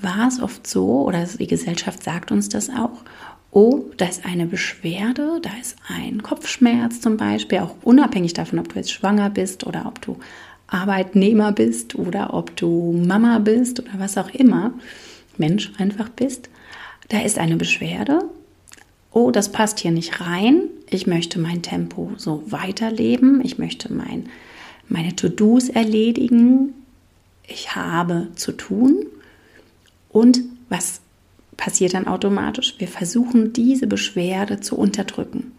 war 0.00 0.28
es 0.28 0.40
oft 0.40 0.66
so, 0.66 1.02
oder 1.06 1.24
die 1.26 1.46
Gesellschaft 1.46 2.02
sagt 2.02 2.32
uns 2.32 2.48
das 2.48 2.70
auch, 2.70 3.04
oh, 3.52 3.84
da 3.98 4.06
ist 4.06 4.24
eine 4.24 4.46
Beschwerde, 4.46 5.38
da 5.42 5.50
ist 5.60 5.76
ein 5.88 6.22
Kopfschmerz 6.22 7.00
zum 7.00 7.16
Beispiel, 7.16 7.58
auch 7.58 7.76
unabhängig 7.82 8.32
davon, 8.32 8.58
ob 8.58 8.70
du 8.70 8.76
jetzt 8.76 8.92
schwanger 8.92 9.30
bist 9.30 9.64
oder 9.66 9.86
ob 9.86 10.00
du 10.00 10.18
Arbeitnehmer 10.72 11.52
bist 11.52 11.94
oder 11.94 12.34
ob 12.34 12.56
du 12.56 12.92
Mama 13.06 13.38
bist 13.38 13.80
oder 13.80 13.92
was 13.98 14.16
auch 14.18 14.30
immer, 14.30 14.72
Mensch 15.36 15.72
einfach 15.78 16.08
bist, 16.08 16.48
da 17.08 17.20
ist 17.20 17.38
eine 17.38 17.56
Beschwerde. 17.56 18.20
Oh, 19.12 19.30
das 19.30 19.52
passt 19.52 19.80
hier 19.80 19.90
nicht 19.90 20.20
rein. 20.20 20.62
Ich 20.88 21.06
möchte 21.06 21.38
mein 21.38 21.62
Tempo 21.62 22.12
so 22.16 22.42
weiterleben. 22.46 23.42
Ich 23.44 23.58
möchte 23.58 23.92
mein, 23.92 24.30
meine 24.88 25.14
To-Dos 25.14 25.68
erledigen. 25.68 26.72
Ich 27.46 27.74
habe 27.76 28.28
zu 28.34 28.52
tun. 28.52 29.06
Und 30.08 30.40
was 30.70 31.02
passiert 31.58 31.92
dann 31.92 32.06
automatisch? 32.06 32.76
Wir 32.78 32.88
versuchen 32.88 33.52
diese 33.52 33.86
Beschwerde 33.86 34.60
zu 34.60 34.76
unterdrücken. 34.76 35.52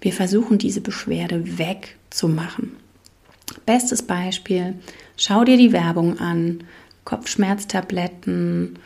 Wir 0.00 0.12
versuchen 0.12 0.58
diese 0.58 0.80
Beschwerde 0.80 1.58
wegzumachen. 1.58 2.72
Bestes 3.64 4.02
Beispiel, 4.02 4.74
schau 5.16 5.44
dir 5.44 5.56
die 5.56 5.72
Werbung 5.72 6.18
an, 6.18 6.64
Kopfschmerztabletten, 7.04 8.78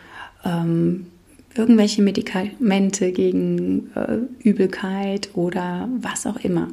ähm, 0.45 1.07
irgendwelche 1.55 2.03
Medikamente 2.03 3.13
gegen 3.13 3.91
äh, 3.95 4.19
Übelkeit 4.47 5.31
oder 5.35 5.89
was 6.01 6.27
auch 6.27 6.37
immer. 6.37 6.69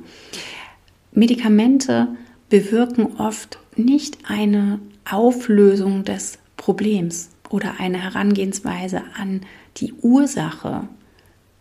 Medikamente 1.11 2.09
bewirken 2.49 3.17
oft 3.17 3.59
nicht 3.75 4.17
eine 4.27 4.79
Auflösung 5.09 6.03
des 6.03 6.37
Problems 6.57 7.29
oder 7.49 7.79
eine 7.79 8.03
Herangehensweise 8.03 9.01
an 9.17 9.41
die 9.77 9.93
Ursache 10.01 10.87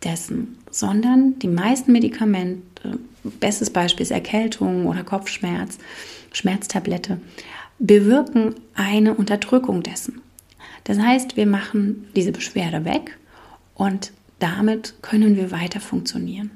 dessen, 0.05 0.59
sondern 0.71 1.39
die 1.39 1.49
meisten 1.49 1.93
Medikamente, 1.93 2.99
bestes 3.41 3.71
Beispiel 3.71 4.03
ist 4.03 4.11
Erkältung 4.11 4.87
oder 4.87 5.05
Kopfschmerz, 5.05 5.79
Schmerztablette, 6.33 7.21
bewirken 7.79 8.55
eine 8.75 9.15
Unterdrückung 9.15 9.83
dessen. 9.83 10.23
Das 10.85 10.99
heißt, 10.99 11.37
wir 11.37 11.47
machen 11.47 12.07
diese 12.15 12.33
Beschwerde 12.33 12.85
weg 12.85 13.19
und 13.75 14.13
damit 14.39 14.95
können 15.03 15.37
wir 15.37 15.51
weiter 15.51 15.81
funktionieren. 15.81 16.51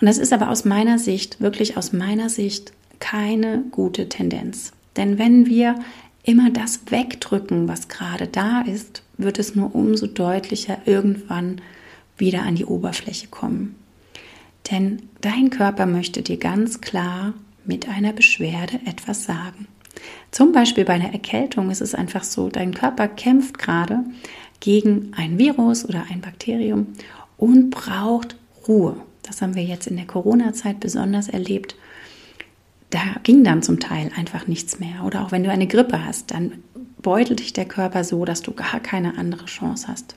Und 0.00 0.06
das 0.06 0.18
ist 0.18 0.32
aber 0.32 0.50
aus 0.50 0.64
meiner 0.64 0.98
Sicht, 0.98 1.40
wirklich 1.40 1.76
aus 1.76 1.92
meiner 1.92 2.28
Sicht, 2.28 2.72
keine 3.00 3.64
gute 3.70 4.08
Tendenz. 4.08 4.72
Denn 4.96 5.18
wenn 5.18 5.46
wir 5.46 5.76
immer 6.24 6.50
das 6.50 6.80
wegdrücken, 6.90 7.68
was 7.68 7.88
gerade 7.88 8.26
da 8.26 8.60
ist, 8.60 9.02
wird 9.16 9.38
es 9.38 9.54
nur 9.54 9.74
umso 9.74 10.06
deutlicher 10.06 10.78
irgendwann 10.84 11.60
wieder 12.16 12.42
an 12.42 12.56
die 12.56 12.64
Oberfläche 12.64 13.28
kommen. 13.28 13.76
Denn 14.70 15.02
dein 15.20 15.50
Körper 15.50 15.86
möchte 15.86 16.22
dir 16.22 16.36
ganz 16.36 16.80
klar 16.80 17.34
mit 17.64 17.88
einer 17.88 18.12
Beschwerde 18.12 18.80
etwas 18.86 19.24
sagen. 19.24 19.66
Zum 20.30 20.52
Beispiel 20.52 20.84
bei 20.84 20.94
einer 20.94 21.12
Erkältung 21.12 21.70
ist 21.70 21.80
es 21.80 21.94
einfach 21.94 22.24
so, 22.24 22.48
dein 22.48 22.74
Körper 22.74 23.08
kämpft 23.08 23.58
gerade 23.58 24.04
gegen 24.60 25.12
ein 25.16 25.38
Virus 25.38 25.84
oder 25.84 26.04
ein 26.10 26.20
Bakterium 26.20 26.88
und 27.36 27.70
braucht 27.70 28.36
Ruhe. 28.66 28.96
Das 29.22 29.42
haben 29.42 29.54
wir 29.54 29.64
jetzt 29.64 29.86
in 29.86 29.96
der 29.96 30.06
Corona-Zeit 30.06 30.80
besonders 30.80 31.28
erlebt. 31.28 31.76
Da 32.90 33.00
ging 33.22 33.44
dann 33.44 33.62
zum 33.62 33.80
Teil 33.80 34.10
einfach 34.16 34.46
nichts 34.46 34.78
mehr. 34.78 35.04
Oder 35.04 35.24
auch 35.24 35.32
wenn 35.32 35.44
du 35.44 35.50
eine 35.50 35.66
Grippe 35.66 36.04
hast, 36.04 36.30
dann 36.30 36.52
beutelt 37.02 37.40
dich 37.40 37.52
der 37.52 37.66
Körper 37.66 38.04
so, 38.04 38.24
dass 38.24 38.42
du 38.42 38.52
gar 38.52 38.80
keine 38.80 39.18
andere 39.18 39.44
Chance 39.44 39.88
hast. 39.88 40.14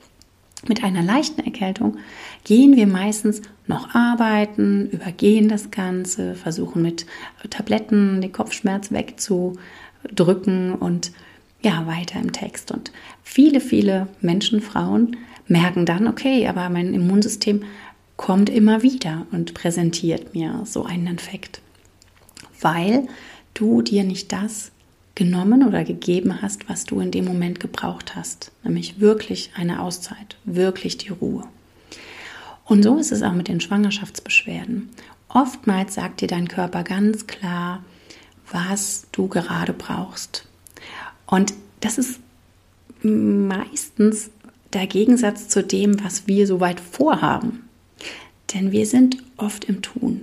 Mit 0.68 0.84
einer 0.84 1.02
leichten 1.02 1.44
Erkältung 1.44 1.98
gehen 2.44 2.76
wir 2.76 2.86
meistens 2.86 3.42
noch 3.66 3.94
arbeiten, 3.94 4.88
übergehen 4.90 5.48
das 5.48 5.70
Ganze, 5.70 6.34
versuchen 6.34 6.82
mit 6.82 7.06
Tabletten 7.50 8.20
den 8.20 8.32
Kopfschmerz 8.32 8.92
wegzudrücken 8.92 10.74
und 10.74 11.12
ja, 11.62 11.86
weiter 11.86 12.20
im 12.20 12.32
Text. 12.32 12.70
Und 12.70 12.92
viele, 13.22 13.60
viele 13.60 14.08
Menschen, 14.20 14.60
Frauen 14.60 15.16
merken 15.46 15.86
dann, 15.86 16.08
okay, 16.08 16.46
aber 16.48 16.68
mein 16.68 16.94
Immunsystem 16.94 17.62
kommt 18.16 18.50
immer 18.50 18.82
wieder 18.82 19.26
und 19.32 19.54
präsentiert 19.54 20.34
mir 20.34 20.62
so 20.64 20.84
einen 20.84 21.06
Infekt, 21.06 21.60
weil 22.60 23.08
du 23.54 23.82
dir 23.82 24.04
nicht 24.04 24.32
das 24.32 24.71
genommen 25.14 25.66
oder 25.66 25.84
gegeben 25.84 26.40
hast, 26.40 26.68
was 26.68 26.84
du 26.84 27.00
in 27.00 27.10
dem 27.10 27.24
Moment 27.24 27.60
gebraucht 27.60 28.16
hast, 28.16 28.50
nämlich 28.64 29.00
wirklich 29.00 29.50
eine 29.54 29.82
Auszeit, 29.82 30.36
wirklich 30.44 30.96
die 30.98 31.10
Ruhe. 31.10 31.44
Und 32.64 32.82
so 32.82 32.96
ist 32.96 33.12
es 33.12 33.22
auch 33.22 33.34
mit 33.34 33.48
den 33.48 33.60
Schwangerschaftsbeschwerden. 33.60 34.88
Oftmals 35.28 35.94
sagt 35.94 36.20
dir 36.20 36.28
dein 36.28 36.48
Körper 36.48 36.84
ganz 36.84 37.26
klar, 37.26 37.82
was 38.50 39.06
du 39.12 39.28
gerade 39.28 39.72
brauchst. 39.72 40.46
Und 41.26 41.54
das 41.80 41.98
ist 41.98 42.20
meistens 43.02 44.30
der 44.72 44.86
Gegensatz 44.86 45.48
zu 45.48 45.62
dem, 45.62 46.02
was 46.04 46.26
wir 46.26 46.46
soweit 46.46 46.80
vorhaben. 46.80 47.68
Denn 48.54 48.72
wir 48.72 48.86
sind 48.86 49.18
oft 49.36 49.64
im 49.64 49.82
Tun. 49.82 50.22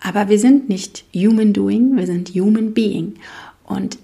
Aber 0.00 0.28
wir 0.28 0.38
sind 0.38 0.68
nicht 0.68 1.04
Human 1.14 1.52
Doing, 1.52 1.96
wir 1.96 2.06
sind 2.06 2.30
Human 2.30 2.72
Being. 2.72 3.14
Und 3.68 3.98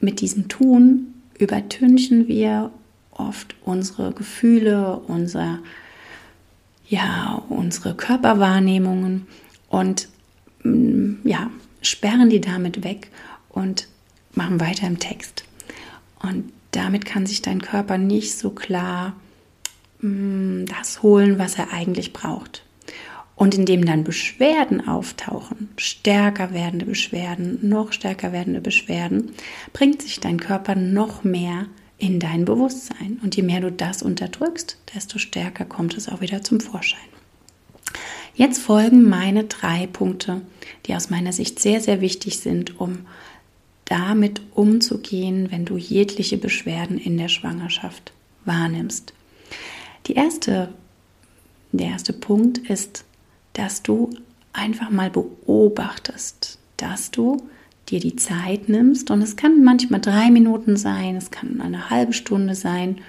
mit 0.00 0.20
diesem 0.20 0.48
Tun 0.48 1.14
übertünchen 1.38 2.28
wir 2.28 2.70
oft 3.10 3.54
unsere 3.62 4.12
Gefühle, 4.12 4.96
unser, 5.06 5.58
ja, 6.88 7.42
unsere 7.50 7.94
Körperwahrnehmungen 7.94 9.26
und 9.68 10.08
mm, 10.62 11.16
ja, 11.24 11.50
sperren 11.82 12.30
die 12.30 12.40
damit 12.40 12.84
weg 12.84 13.10
und 13.50 13.86
machen 14.32 14.60
weiter 14.60 14.86
im 14.86 14.98
Text. 14.98 15.44
Und 16.22 16.50
damit 16.70 17.04
kann 17.04 17.26
sich 17.26 17.42
dein 17.42 17.60
Körper 17.60 17.98
nicht 17.98 18.38
so 18.38 18.50
klar 18.50 19.14
mh, 20.00 20.08
mm, 20.08 20.66
das 20.66 21.02
holen, 21.02 21.38
was 21.38 21.58
er 21.58 21.70
eigentlich 21.70 22.14
braucht. 22.14 22.64
Und 23.42 23.56
indem 23.56 23.84
dann 23.84 24.04
Beschwerden 24.04 24.86
auftauchen, 24.86 25.70
stärker 25.76 26.54
werdende 26.54 26.86
Beschwerden, 26.86 27.58
noch 27.68 27.92
stärker 27.92 28.30
werdende 28.30 28.60
Beschwerden, 28.60 29.32
bringt 29.72 30.00
sich 30.00 30.20
dein 30.20 30.38
Körper 30.38 30.76
noch 30.76 31.24
mehr 31.24 31.66
in 31.98 32.20
dein 32.20 32.44
Bewusstsein. 32.44 33.18
Und 33.20 33.34
je 33.34 33.42
mehr 33.42 33.60
du 33.60 33.72
das 33.72 34.00
unterdrückst, 34.04 34.76
desto 34.94 35.18
stärker 35.18 35.64
kommt 35.64 35.96
es 35.96 36.08
auch 36.08 36.20
wieder 36.20 36.44
zum 36.44 36.60
Vorschein. 36.60 37.00
Jetzt 38.36 38.62
folgen 38.62 39.08
meine 39.08 39.42
drei 39.42 39.88
Punkte, 39.88 40.42
die 40.86 40.94
aus 40.94 41.10
meiner 41.10 41.32
Sicht 41.32 41.58
sehr, 41.58 41.80
sehr 41.80 42.00
wichtig 42.00 42.38
sind, 42.38 42.78
um 42.78 43.06
damit 43.86 44.40
umzugehen, 44.54 45.50
wenn 45.50 45.64
du 45.64 45.76
jegliche 45.76 46.38
Beschwerden 46.38 46.96
in 46.96 47.18
der 47.18 47.26
Schwangerschaft 47.26 48.12
wahrnimmst. 48.44 49.12
Die 50.06 50.14
erste, 50.14 50.72
der 51.72 51.88
erste 51.88 52.12
Punkt 52.12 52.58
ist, 52.58 53.04
dass 53.52 53.82
du 53.82 54.10
einfach 54.52 54.90
mal 54.90 55.10
beobachtest, 55.10 56.58
dass 56.76 57.10
du 57.10 57.42
dir 57.88 58.00
die 58.00 58.16
Zeit 58.16 58.68
nimmst 58.68 59.10
und 59.10 59.22
es 59.22 59.36
kann 59.36 59.64
manchmal 59.64 60.00
drei 60.00 60.30
Minuten 60.30 60.76
sein, 60.76 61.16
es 61.16 61.30
kann 61.30 61.60
eine 61.60 61.90
halbe 61.90 62.12
Stunde 62.12 62.54
sein, 62.54 63.00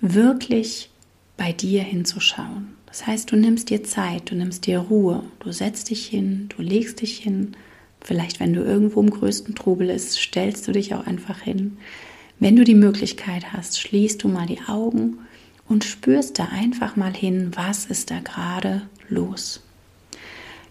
wirklich 0.00 0.90
bei 1.36 1.52
dir 1.52 1.82
hinzuschauen. 1.82 2.74
Das 2.86 3.06
heißt, 3.06 3.32
du 3.32 3.36
nimmst 3.36 3.70
dir 3.70 3.82
Zeit, 3.82 4.30
du 4.30 4.36
nimmst 4.36 4.66
dir 4.66 4.78
Ruhe, 4.78 5.24
du 5.40 5.52
setzt 5.52 5.90
dich 5.90 6.06
hin, 6.06 6.48
du 6.54 6.62
legst 6.62 7.00
dich 7.00 7.18
hin. 7.18 7.56
Vielleicht, 8.00 8.38
wenn 8.38 8.52
du 8.52 8.62
irgendwo 8.62 9.00
im 9.00 9.10
größten 9.10 9.54
Trubel 9.54 9.90
ist, 9.90 10.16
stellst 10.16 10.68
du 10.68 10.72
dich 10.72 10.94
auch 10.94 11.06
einfach 11.06 11.40
hin. 11.40 11.78
Wenn 12.38 12.54
du 12.54 12.64
die 12.64 12.74
Möglichkeit 12.74 13.52
hast, 13.52 13.80
schließt 13.80 14.22
du 14.22 14.28
mal 14.28 14.46
die 14.46 14.60
Augen 14.68 15.18
und 15.68 15.84
spürst 15.84 16.38
da 16.38 16.46
einfach 16.46 16.96
mal 16.96 17.14
hin, 17.14 17.52
was 17.54 17.86
ist 17.86 18.10
da 18.10 18.20
gerade 18.20 18.82
los. 19.08 19.62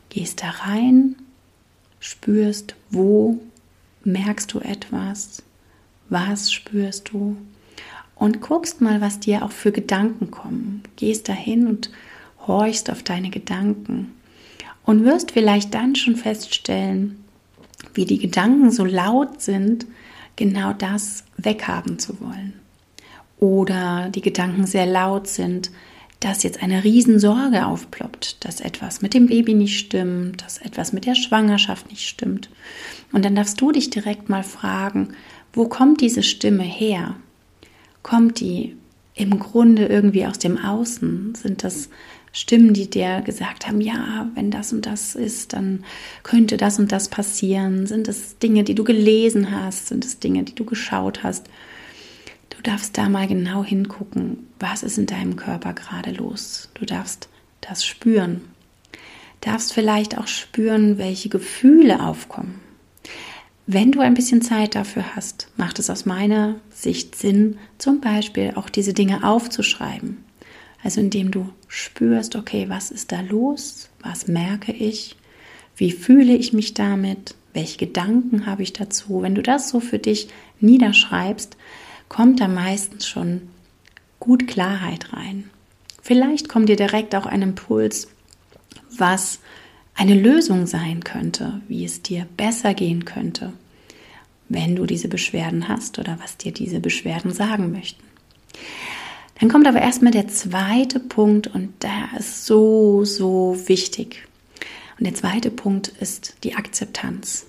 Gehst 0.09 0.43
da 0.43 0.49
rein, 0.49 1.15
spürst, 1.99 2.75
wo 2.89 3.39
merkst 4.03 4.53
du 4.53 4.59
etwas, 4.59 5.41
was 6.09 6.51
spürst 6.51 7.09
du 7.09 7.37
und 8.15 8.41
guckst 8.41 8.81
mal, 8.81 9.01
was 9.01 9.19
dir 9.19 9.43
auch 9.43 9.51
für 9.51 9.71
Gedanken 9.71 10.29
kommen. 10.29 10.83
Gehst 10.95 11.29
dahin 11.29 11.67
und 11.67 11.89
horchst 12.45 12.91
auf 12.91 13.03
deine 13.03 13.29
Gedanken 13.29 14.13
und 14.85 15.03
wirst 15.03 15.31
vielleicht 15.31 15.73
dann 15.73 15.95
schon 15.95 16.15
feststellen, 16.15 17.23
wie 17.93 18.05
die 18.05 18.19
Gedanken 18.19 18.71
so 18.71 18.85
laut 18.85 19.41
sind, 19.41 19.85
genau 20.35 20.73
das 20.73 21.23
weghaben 21.37 21.99
zu 21.99 22.19
wollen. 22.21 22.62
Oder 23.43 24.09
die 24.09 24.21
Gedanken 24.21 24.65
sehr 24.65 24.85
laut 24.85 25.27
sind, 25.27 25.69
dass 26.21 26.43
jetzt 26.43 26.63
eine 26.63 26.85
Riesensorge 26.85 27.65
aufploppt, 27.65 28.45
dass 28.45 28.61
etwas 28.61 29.01
mit 29.01 29.13
dem 29.13 29.27
Baby 29.27 29.53
nicht 29.53 29.77
stimmt, 29.77 30.41
dass 30.41 30.59
etwas 30.59 30.93
mit 30.93 31.05
der 31.05 31.15
Schwangerschaft 31.15 31.89
nicht 31.89 32.07
stimmt. 32.07 32.49
Und 33.11 33.25
dann 33.25 33.35
darfst 33.35 33.59
du 33.59 33.73
dich 33.73 33.89
direkt 33.89 34.29
mal 34.29 34.43
fragen, 34.43 35.09
wo 35.51 35.67
kommt 35.67 35.99
diese 35.99 36.23
Stimme 36.23 36.63
her? 36.63 37.17
Kommt 38.01 38.39
die 38.39 38.77
im 39.13 39.37
Grunde 39.39 39.87
irgendwie 39.87 40.25
aus 40.25 40.39
dem 40.39 40.57
Außen? 40.57 41.35
Sind 41.35 41.65
das 41.65 41.89
Stimmen, 42.31 42.73
die 42.73 42.89
dir 42.89 43.19
gesagt 43.25 43.67
haben, 43.67 43.81
ja, 43.81 44.29
wenn 44.35 44.51
das 44.51 44.71
und 44.71 44.85
das 44.85 45.15
ist, 45.15 45.51
dann 45.51 45.83
könnte 46.23 46.55
das 46.55 46.79
und 46.79 46.93
das 46.93 47.09
passieren? 47.09 47.87
Sind 47.87 48.07
es 48.07 48.37
Dinge, 48.37 48.63
die 48.63 48.75
du 48.75 48.85
gelesen 48.85 49.51
hast? 49.51 49.87
Sind 49.87 50.05
es 50.05 50.19
Dinge, 50.19 50.43
die 50.43 50.55
du 50.55 50.63
geschaut 50.63 51.23
hast? 51.23 51.49
Du 52.63 52.71
darfst 52.71 52.97
da 52.97 53.09
mal 53.09 53.27
genau 53.27 53.65
hingucken, 53.65 54.47
was 54.57 54.83
ist 54.83 54.97
in 54.97 55.05
deinem 55.05 55.35
Körper 55.35 55.73
gerade 55.73 56.11
los. 56.11 56.69
Du 56.75 56.85
darfst 56.85 57.27
das 57.59 57.85
spüren. 57.85 58.39
Darfst 59.41 59.73
vielleicht 59.73 60.17
auch 60.17 60.27
spüren, 60.27 60.97
welche 60.97 61.27
Gefühle 61.27 62.01
aufkommen. 62.01 62.61
Wenn 63.67 63.91
du 63.91 63.99
ein 63.99 64.13
bisschen 64.13 64.41
Zeit 64.41 64.75
dafür 64.75 65.13
hast, 65.13 65.49
macht 65.57 65.77
es 65.79 65.89
aus 65.89 66.05
meiner 66.05 66.55
Sicht 66.69 67.15
Sinn, 67.15 67.57
zum 67.77 67.99
Beispiel 67.99 68.53
auch 68.55 68.69
diese 68.69 68.93
Dinge 68.93 69.25
aufzuschreiben. 69.25 70.23
Also 70.81 71.01
indem 71.01 71.31
du 71.31 71.49
spürst, 71.67 72.37
okay, 72.37 72.69
was 72.69 72.91
ist 72.91 73.11
da 73.11 73.19
los? 73.21 73.89
Was 74.01 74.27
merke 74.27 74.71
ich? 74.71 75.17
Wie 75.75 75.91
fühle 75.91 76.33
ich 76.33 76.53
mich 76.53 76.73
damit? 76.73 77.35
Welche 77.51 77.77
Gedanken 77.77 78.45
habe 78.45 78.63
ich 78.63 78.71
dazu? 78.71 79.21
Wenn 79.21 79.35
du 79.35 79.41
das 79.41 79.69
so 79.69 79.81
für 79.81 79.99
dich 79.99 80.29
niederschreibst, 80.61 81.57
kommt 82.13 82.39
da 82.39 82.47
meistens 82.47 83.07
schon 83.07 83.41
gut 84.19 84.47
Klarheit 84.47 85.13
rein. 85.13 85.49
Vielleicht 86.01 86.47
kommt 86.47 86.69
dir 86.69 86.75
direkt 86.75 87.15
auch 87.15 87.25
ein 87.25 87.41
Impuls, 87.41 88.07
was 88.95 89.39
eine 89.95 90.13
Lösung 90.13 90.67
sein 90.67 91.03
könnte, 91.03 91.61
wie 91.67 91.83
es 91.83 92.03
dir 92.03 92.27
besser 92.37 92.75
gehen 92.75 93.05
könnte, 93.05 93.51
wenn 94.47 94.75
du 94.75 94.85
diese 94.85 95.07
Beschwerden 95.07 95.67
hast 95.67 95.97
oder 95.97 96.19
was 96.21 96.37
dir 96.37 96.51
diese 96.51 96.79
Beschwerden 96.79 97.33
sagen 97.33 97.71
möchten. 97.71 98.03
Dann 99.39 99.49
kommt 99.49 99.67
aber 99.67 99.81
erstmal 99.81 100.11
der 100.11 100.27
zweite 100.27 100.99
Punkt 100.99 101.47
und 101.47 101.81
der 101.81 102.19
ist 102.19 102.45
so, 102.45 103.05
so 103.05 103.57
wichtig. 103.65 104.27
Und 104.99 105.05
der 105.05 105.15
zweite 105.15 105.49
Punkt 105.49 105.87
ist 105.87 106.35
die 106.43 106.53
Akzeptanz. 106.53 107.47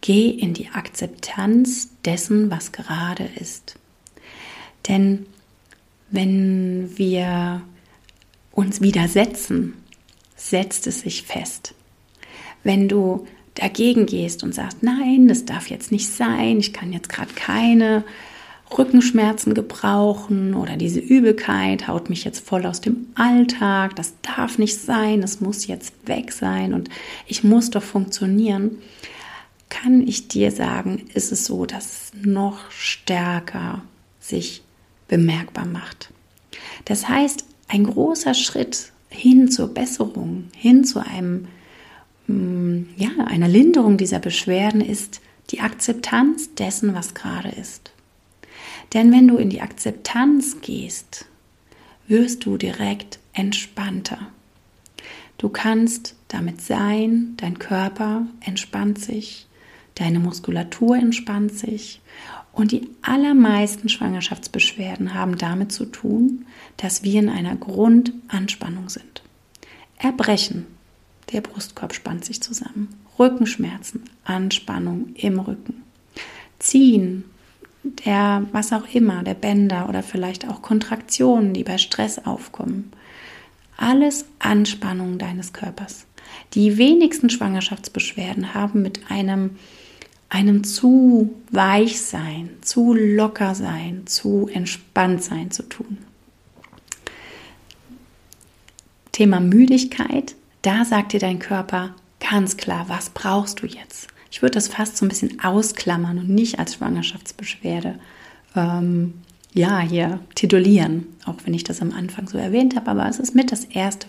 Geh 0.00 0.30
in 0.30 0.54
die 0.54 0.68
Akzeptanz 0.68 1.90
dessen, 2.04 2.50
was 2.50 2.72
gerade 2.72 3.28
ist. 3.38 3.76
Denn 4.88 5.26
wenn 6.10 6.96
wir 6.96 7.62
uns 8.52 8.80
widersetzen, 8.80 9.74
setzt 10.36 10.86
es 10.86 11.00
sich 11.00 11.22
fest. 11.22 11.74
Wenn 12.64 12.88
du 12.88 13.26
dagegen 13.54 14.06
gehst 14.06 14.42
und 14.42 14.54
sagst, 14.54 14.82
nein, 14.82 15.28
das 15.28 15.44
darf 15.44 15.68
jetzt 15.68 15.92
nicht 15.92 16.08
sein, 16.08 16.58
ich 16.58 16.72
kann 16.72 16.92
jetzt 16.92 17.08
gerade 17.08 17.32
keine 17.34 18.04
Rückenschmerzen 18.76 19.54
gebrauchen 19.54 20.54
oder 20.54 20.76
diese 20.76 21.00
Übelkeit 21.00 21.88
haut 21.88 22.10
mich 22.10 22.24
jetzt 22.24 22.46
voll 22.46 22.66
aus 22.66 22.80
dem 22.80 23.06
Alltag, 23.14 23.96
das 23.96 24.14
darf 24.22 24.58
nicht 24.58 24.78
sein, 24.78 25.20
das 25.20 25.40
muss 25.40 25.66
jetzt 25.66 25.94
weg 26.06 26.32
sein 26.32 26.74
und 26.74 26.88
ich 27.26 27.42
muss 27.44 27.70
doch 27.70 27.82
funktionieren, 27.82 28.78
kann 29.68 30.06
ich 30.06 30.28
dir 30.28 30.50
sagen, 30.50 31.08
ist 31.14 31.32
es 31.32 31.44
so, 31.44 31.66
dass 31.66 31.84
es 31.84 32.12
noch 32.24 32.70
stärker 32.70 33.82
sich 34.20 34.62
bemerkbar 35.08 35.66
macht. 35.66 36.12
Das 36.84 37.08
heißt, 37.08 37.44
ein 37.68 37.84
großer 37.84 38.34
Schritt 38.34 38.92
hin 39.10 39.50
zur 39.50 39.68
Besserung, 39.68 40.48
hin 40.54 40.84
zu 40.84 41.00
einem, 41.00 41.48
mm, 42.26 42.84
ja, 42.96 43.10
einer 43.26 43.48
Linderung 43.48 43.96
dieser 43.96 44.18
Beschwerden 44.18 44.80
ist 44.80 45.20
die 45.50 45.60
Akzeptanz 45.60 46.54
dessen, 46.54 46.94
was 46.94 47.14
gerade 47.14 47.48
ist. 47.48 47.92
Denn 48.94 49.12
wenn 49.12 49.28
du 49.28 49.36
in 49.36 49.50
die 49.50 49.60
Akzeptanz 49.60 50.60
gehst, 50.60 51.26
wirst 52.06 52.44
du 52.46 52.56
direkt 52.56 53.18
entspannter. 53.32 54.18
Du 55.36 55.48
kannst 55.48 56.16
damit 56.28 56.60
sein, 56.60 57.34
dein 57.36 57.58
Körper 57.58 58.26
entspannt 58.40 58.98
sich, 58.98 59.47
deine 59.98 60.20
Muskulatur 60.20 60.96
entspannt 60.96 61.52
sich. 61.52 62.00
Und 62.52 62.72
die 62.72 62.88
allermeisten 63.02 63.88
Schwangerschaftsbeschwerden 63.88 65.14
haben 65.14 65.38
damit 65.38 65.70
zu 65.70 65.84
tun, 65.84 66.46
dass 66.76 67.04
wir 67.04 67.20
in 67.20 67.28
einer 67.28 67.54
Grundanspannung 67.54 68.88
sind. 68.88 69.22
Erbrechen, 69.96 70.66
der 71.32 71.40
Brustkorb 71.40 71.94
spannt 71.94 72.24
sich 72.24 72.42
zusammen, 72.42 72.88
Rückenschmerzen, 73.18 74.04
Anspannung 74.24 75.10
im 75.14 75.38
Rücken, 75.38 75.82
Ziehen, 76.58 77.24
der, 77.82 78.46
was 78.52 78.72
auch 78.72 78.92
immer, 78.92 79.22
der 79.22 79.34
Bänder 79.34 79.88
oder 79.88 80.02
vielleicht 80.02 80.48
auch 80.48 80.62
Kontraktionen, 80.62 81.54
die 81.54 81.64
bei 81.64 81.78
Stress 81.78 82.18
aufkommen. 82.18 82.92
Alles 83.76 84.24
Anspannung 84.40 85.18
deines 85.18 85.52
Körpers. 85.52 86.06
Die 86.54 86.76
wenigsten 86.78 87.30
Schwangerschaftsbeschwerden 87.30 88.54
haben 88.54 88.82
mit 88.82 89.10
einem, 89.10 89.56
einem 90.28 90.64
zu 90.64 91.34
weich 91.50 92.00
sein, 92.00 92.50
zu 92.60 92.94
locker 92.94 93.54
sein, 93.54 94.06
zu 94.06 94.48
entspannt 94.52 95.22
sein 95.22 95.50
zu 95.50 95.62
tun. 95.62 95.98
Thema 99.12 99.40
Müdigkeit, 99.40 100.34
da 100.62 100.84
sagt 100.84 101.12
dir 101.12 101.20
dein 101.20 101.38
Körper 101.38 101.94
ganz 102.20 102.56
klar, 102.56 102.84
was 102.88 103.10
brauchst 103.10 103.62
du 103.62 103.66
jetzt? 103.66 104.08
Ich 104.30 104.42
würde 104.42 104.54
das 104.54 104.68
fast 104.68 104.96
so 104.96 105.06
ein 105.06 105.08
bisschen 105.08 105.40
ausklammern 105.42 106.18
und 106.18 106.28
nicht 106.28 106.58
als 106.58 106.74
Schwangerschaftsbeschwerde 106.74 107.98
ähm, 108.54 109.14
ja, 109.54 109.80
hier 109.80 110.20
titulieren, 110.34 111.06
auch 111.24 111.36
wenn 111.44 111.54
ich 111.54 111.64
das 111.64 111.80
am 111.80 111.92
Anfang 111.92 112.28
so 112.28 112.36
erwähnt 112.36 112.76
habe, 112.76 112.90
aber 112.90 113.08
es 113.08 113.18
ist 113.18 113.34
mit 113.34 113.50
das 113.50 113.64
Erste, 113.64 114.06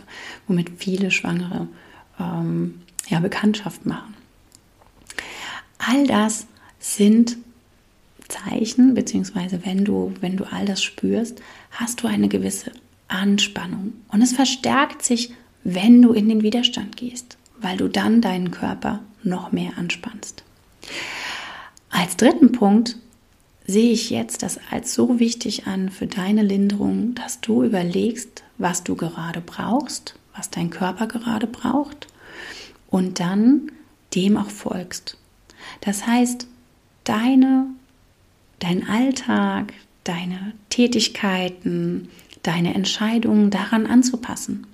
womit 0.47 0.71
viele 0.77 1.11
Schwangere 1.11 1.67
ähm, 2.19 2.81
ja, 3.07 3.19
Bekanntschaft 3.19 3.85
machen. 3.85 4.13
All 5.79 6.05
das 6.05 6.45
sind 6.79 7.37
Zeichen, 8.27 8.93
beziehungsweise 8.93 9.65
wenn 9.65 9.83
du, 9.83 10.13
wenn 10.21 10.37
du 10.37 10.45
all 10.45 10.65
das 10.65 10.83
spürst, 10.83 11.41
hast 11.71 12.03
du 12.03 12.07
eine 12.07 12.27
gewisse 12.27 12.71
Anspannung. 13.07 13.93
Und 14.09 14.21
es 14.21 14.33
verstärkt 14.33 15.03
sich, 15.03 15.33
wenn 15.63 16.01
du 16.01 16.13
in 16.13 16.29
den 16.29 16.43
Widerstand 16.43 16.95
gehst, 16.95 17.37
weil 17.59 17.77
du 17.77 17.87
dann 17.87 18.21
deinen 18.21 18.51
Körper 18.51 19.01
noch 19.23 19.51
mehr 19.51 19.77
anspannst. 19.77 20.43
Als 21.89 22.15
dritten 22.15 22.51
Punkt 22.51 22.97
sehe 23.65 23.91
ich 23.91 24.09
jetzt 24.09 24.43
das 24.43 24.59
als 24.71 24.93
so 24.93 25.19
wichtig 25.19 25.67
an 25.67 25.89
für 25.89 26.07
deine 26.07 26.43
Linderung, 26.43 27.15
dass 27.15 27.41
du 27.41 27.63
überlegst, 27.63 28.43
was 28.57 28.83
du 28.83 28.95
gerade 28.95 29.41
brauchst, 29.41 30.15
was 30.35 30.49
dein 30.49 30.69
Körper 30.69 31.07
gerade 31.07 31.47
braucht 31.47 32.07
und 32.89 33.19
dann 33.19 33.71
dem 34.15 34.37
auch 34.37 34.49
folgst. 34.49 35.18
Das 35.81 36.05
heißt, 36.05 36.47
deine, 37.03 37.67
dein 38.59 38.87
Alltag, 38.87 39.73
deine 40.03 40.53
Tätigkeiten, 40.69 42.09
deine 42.43 42.73
Entscheidungen 42.73 43.49
daran 43.49 43.85
anzupassen, 43.85 44.67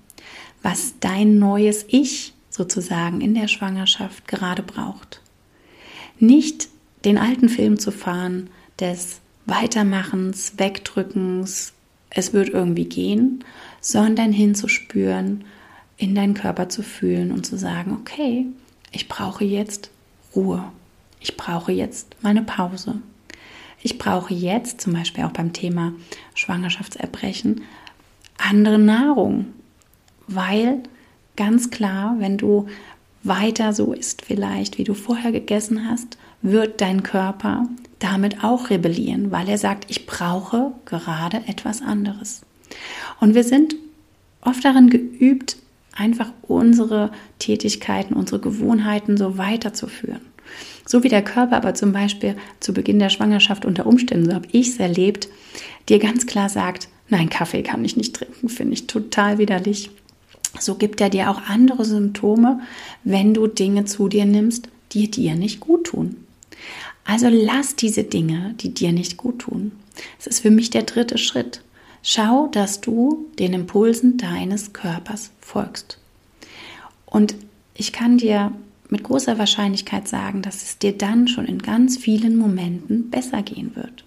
was 0.62 0.96
dein 1.00 1.40
neues 1.40 1.86
Ich 1.88 2.34
sozusagen 2.50 3.22
in 3.22 3.34
der 3.34 3.48
Schwangerschaft 3.48 4.28
gerade 4.28 4.64
braucht. 4.64 5.22
Nicht 6.20 6.70
den 7.04 7.18
alten 7.18 7.50
Film 7.50 7.80
zu 7.80 7.92
fahren 7.92 8.50
des 8.80 9.20
Weitermachens, 9.46 10.54
Wegdrückens, 10.58 11.74
es 12.10 12.34
wird 12.34 12.50
irgendwie 12.50 12.86
gehen, 12.86 13.44
sondern 13.82 14.32
hinzuspüren, 14.32 15.44
in 15.98 16.16
deinen 16.16 16.34
Körper 16.34 16.70
zu 16.70 16.82
fühlen 16.82 17.32
und 17.32 17.46
zu 17.46 17.58
sagen, 17.58 17.98
okay, 18.00 18.48
ich 18.92 19.08
brauche 19.08 19.44
jetzt 19.44 19.92
Ruhe. 20.36 20.64
Ich 21.20 21.38
brauche 21.38 21.72
jetzt 21.72 22.16
meine 22.22 22.44
Pause. 22.44 23.02
Ich 23.82 23.98
brauche 23.98 24.34
jetzt, 24.34 24.82
zum 24.82 24.94
Beispiel 24.94 25.24
auch 25.24 25.32
beim 25.32 25.54
Thema 25.54 25.94
Schwangerschaftserbrechen, 26.34 27.62
andere 28.38 28.80
Nahrung, 28.80 29.48
weil 30.28 30.84
ganz 31.36 31.70
klar, 31.70 32.16
wenn 32.20 32.38
du 32.38 32.68
weiter 33.24 33.74
so 33.74 33.94
isst 33.94 34.24
vielleicht, 34.24 34.78
wie 34.78 34.84
du 34.84 34.94
vorher 34.94 35.32
gegessen 35.32 35.90
hast, 35.90 36.18
wird 36.42 36.82
dein 36.82 37.04
Körper 37.04 37.68
damit 38.00 38.44
auch 38.44 38.70
rebellieren, 38.70 39.32
weil 39.32 39.50
er 39.50 39.58
sagt, 39.58 39.90
ich 39.90 40.06
brauche 40.06 40.74
gerade 40.86 41.44
etwas 41.48 41.82
anderes. 41.82 42.42
Und 43.20 43.34
wir 43.36 43.44
sind 43.44 43.76
oft 44.42 44.64
darin 44.64 44.90
geübt, 44.90 45.58
einfach 45.96 46.32
unsere 46.44 47.12
Tätigkeiten, 47.40 48.14
unsere 48.14 48.40
Gewohnheiten 48.40 49.18
so 49.18 49.38
weiterzuführen. 49.38 50.22
So 50.86 51.04
wie 51.04 51.10
der 51.10 51.24
Körper 51.24 51.58
aber 51.58 51.74
zum 51.74 51.92
Beispiel 51.92 52.36
zu 52.60 52.74
Beginn 52.74 53.00
der 53.00 53.10
Schwangerschaft 53.10 53.66
unter 53.66 53.88
Umständen, 53.88 54.26
so 54.26 54.36
habe 54.36 54.48
ich 54.52 54.70
es 54.70 54.78
erlebt, 54.78 55.28
dir 55.90 56.00
ganz 56.00 56.28
klar 56.28 56.50
sagt, 56.50 56.90
nein, 57.10 57.30
Kaffee 57.30 57.64
kann 57.64 57.84
ich 57.84 57.98
nicht 57.98 58.16
trinken, 58.16 58.50
finde 58.50 58.74
ich 58.74 58.88
total 58.88 59.38
widerlich. 59.38 59.90
So 60.60 60.76
gibt 60.76 61.02
er 61.02 61.10
dir 61.10 61.30
auch 61.30 61.42
andere 61.48 61.84
Symptome, 61.84 62.62
wenn 63.04 63.34
du 63.34 63.48
Dinge 63.48 63.86
zu 63.86 64.08
dir 64.08 64.26
nimmst, 64.26 64.70
die 64.92 65.10
dir 65.10 65.36
nicht 65.36 65.60
gut 65.60 65.88
tun. 65.88 66.18
Also 67.04 67.28
lass 67.30 67.76
diese 67.76 68.04
Dinge, 68.04 68.56
die 68.60 68.74
dir 68.74 68.92
nicht 68.92 69.18
gut 69.18 69.40
tun. 69.40 69.74
Es 70.20 70.28
ist 70.28 70.40
für 70.40 70.52
mich 70.52 70.70
der 70.70 70.84
dritte 70.84 71.18
Schritt. 71.18 71.62
Schau, 72.08 72.46
dass 72.52 72.82
du 72.82 73.26
den 73.40 73.54
Impulsen 73.54 74.18
deines 74.18 74.74
Körpers 74.74 75.32
folgst. 75.42 75.98
Und 77.08 77.34
ich 77.74 77.94
kann 77.94 78.20
dir 78.20 78.52
mit 78.90 79.02
großer 79.02 79.40
Wahrscheinlichkeit 79.40 80.08
sagen, 80.08 80.44
dass 80.44 80.62
es 80.62 80.78
dir 80.78 80.96
dann 80.96 81.28
schon 81.28 81.48
in 81.48 81.58
ganz 81.58 81.98
vielen 81.98 82.38
Momenten 82.38 83.10
besser 83.10 83.42
gehen 83.42 83.76
wird. 83.76 84.06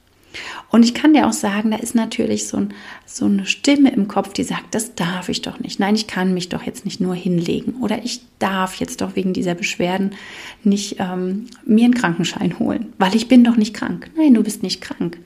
Und 0.71 0.85
ich 0.85 0.95
kann 0.95 1.13
dir 1.13 1.27
auch 1.27 1.33
sagen, 1.33 1.73
da 1.73 1.79
ist 1.79 1.97
natürlich 1.97 2.47
so, 2.47 2.59
ein, 2.59 2.75
so, 3.05 3.25
eine 3.25 3.47
Stimme 3.47 3.91
im 3.91 4.07
Kopf, 4.07 4.33
die 4.33 4.45
sagt, 4.45 4.77
das 4.77 4.95
darf 4.95 5.29
ich 5.29 5.43
doch 5.43 5.59
nicht. 5.59 5.81
Nein, 5.81 5.97
ich 5.97 6.07
kann 6.07 6.35
mich 6.35 6.49
doch 6.49 6.63
jetzt 6.63 6.85
nicht 6.85 7.01
nur 7.01 7.17
hinlegen. 7.17 7.81
Oder 7.81 8.05
ich 8.05 8.21
darf 8.39 8.77
jetzt 8.77 9.01
doch 9.01 9.17
wegen 9.17 9.33
dieser 9.33 9.57
Beschwerden 9.57 10.15
nicht 10.63 11.01
ähm, 11.01 11.47
mir 11.65 11.87
einen 11.87 11.95
Krankenschein 11.95 12.61
holen, 12.61 12.93
weil 12.99 13.17
ich 13.17 13.27
bin 13.27 13.43
doch 13.43 13.57
nicht 13.57 13.75
krank. 13.75 14.09
Nein, 14.17 14.35
du 14.35 14.45
bist 14.45 14.63
nicht 14.63 14.81
krank. 14.81 15.19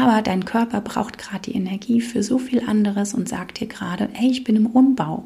Aber 0.00 0.22
dein 0.22 0.44
Körper 0.44 0.80
braucht 0.80 1.18
gerade 1.18 1.50
die 1.50 1.54
Energie 1.54 2.00
für 2.00 2.22
so 2.22 2.38
viel 2.38 2.60
anderes 2.60 3.12
und 3.12 3.28
sagt 3.28 3.60
dir 3.60 3.66
gerade, 3.66 4.08
hey, 4.12 4.30
ich 4.30 4.42
bin 4.42 4.56
im 4.56 4.66
Umbau. 4.66 5.24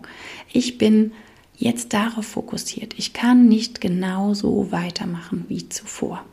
Ich 0.52 0.76
bin 0.76 1.12
jetzt 1.57 1.92
darauf 1.92 2.26
fokussiert. 2.26 2.94
Ich 2.96 3.12
kann 3.12 3.46
nicht 3.46 3.81
genauso 3.81 4.72
weitermachen 4.72 5.44
wie 5.48 5.68
zuvor. 5.68 6.24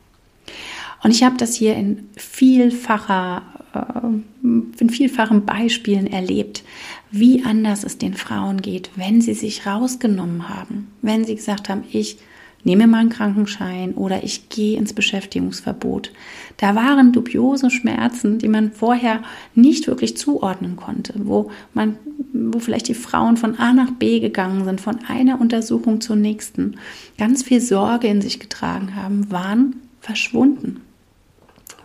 Und 1.04 1.12
ich 1.12 1.24
habe 1.24 1.38
das 1.38 1.54
hier 1.54 1.76
in 1.76 2.10
vielfacher, 2.16 3.44
äh, 3.74 4.48
in 4.80 4.90
vielfachen 4.90 5.46
Beispielen 5.46 6.08
erlebt, 6.08 6.64
wie 7.12 7.44
anders 7.44 7.84
es 7.84 8.00
den 8.00 8.16
Frauen 8.16 8.62
geht, 8.62 8.90
wenn 8.96 9.22
sie 9.22 9.36
sich 9.36 9.68
rausgenommen 9.68 10.50
haben, 10.50 10.92
wenn 11.04 11.24
sie 11.24 11.36
gesagt 11.36 11.70
haben, 11.70 11.84
ich 11.92 12.18
nehme 12.64 12.88
mal 12.88 13.00
einen 13.00 13.10
Krankenschein 13.10 13.94
oder 13.94 14.24
ich 14.24 14.50
gehe 14.50 14.78
ins 14.78 14.94
Beschäftigungsverbot. 14.94 16.12
Da 16.58 16.76
waren 16.76 17.12
dubiose 17.12 17.70
Schmerzen, 17.70 18.40
die 18.40 18.48
man 18.48 18.72
vorher 18.72 19.22
nicht 19.56 19.88
wirklich 19.88 20.18
zuordnen 20.18 20.76
konnte, 20.76 21.14
wo 21.18 21.52
man, 21.74 21.98
wo 22.32 22.60
vielleicht 22.60 22.88
die 22.88 22.94
Frauen 22.94 23.38
von 23.38 23.58
A 23.60 23.74
nach 23.74 23.92
B 23.92 24.20
gegangen 24.20 24.66
sind, 24.66 24.82
von 24.82 25.00
einer 25.08 25.42
Untersuchung 25.42 26.02
zur 26.02 26.16
nächsten, 26.16 26.76
ganz 27.18 27.44
viel 27.44 27.62
Sorge 27.62 28.08
in 28.08 28.22
sich 28.22 28.40
getragen 28.40 28.96
haben, 28.96 29.32
waren 29.32 29.76
verschwunden 30.00 30.82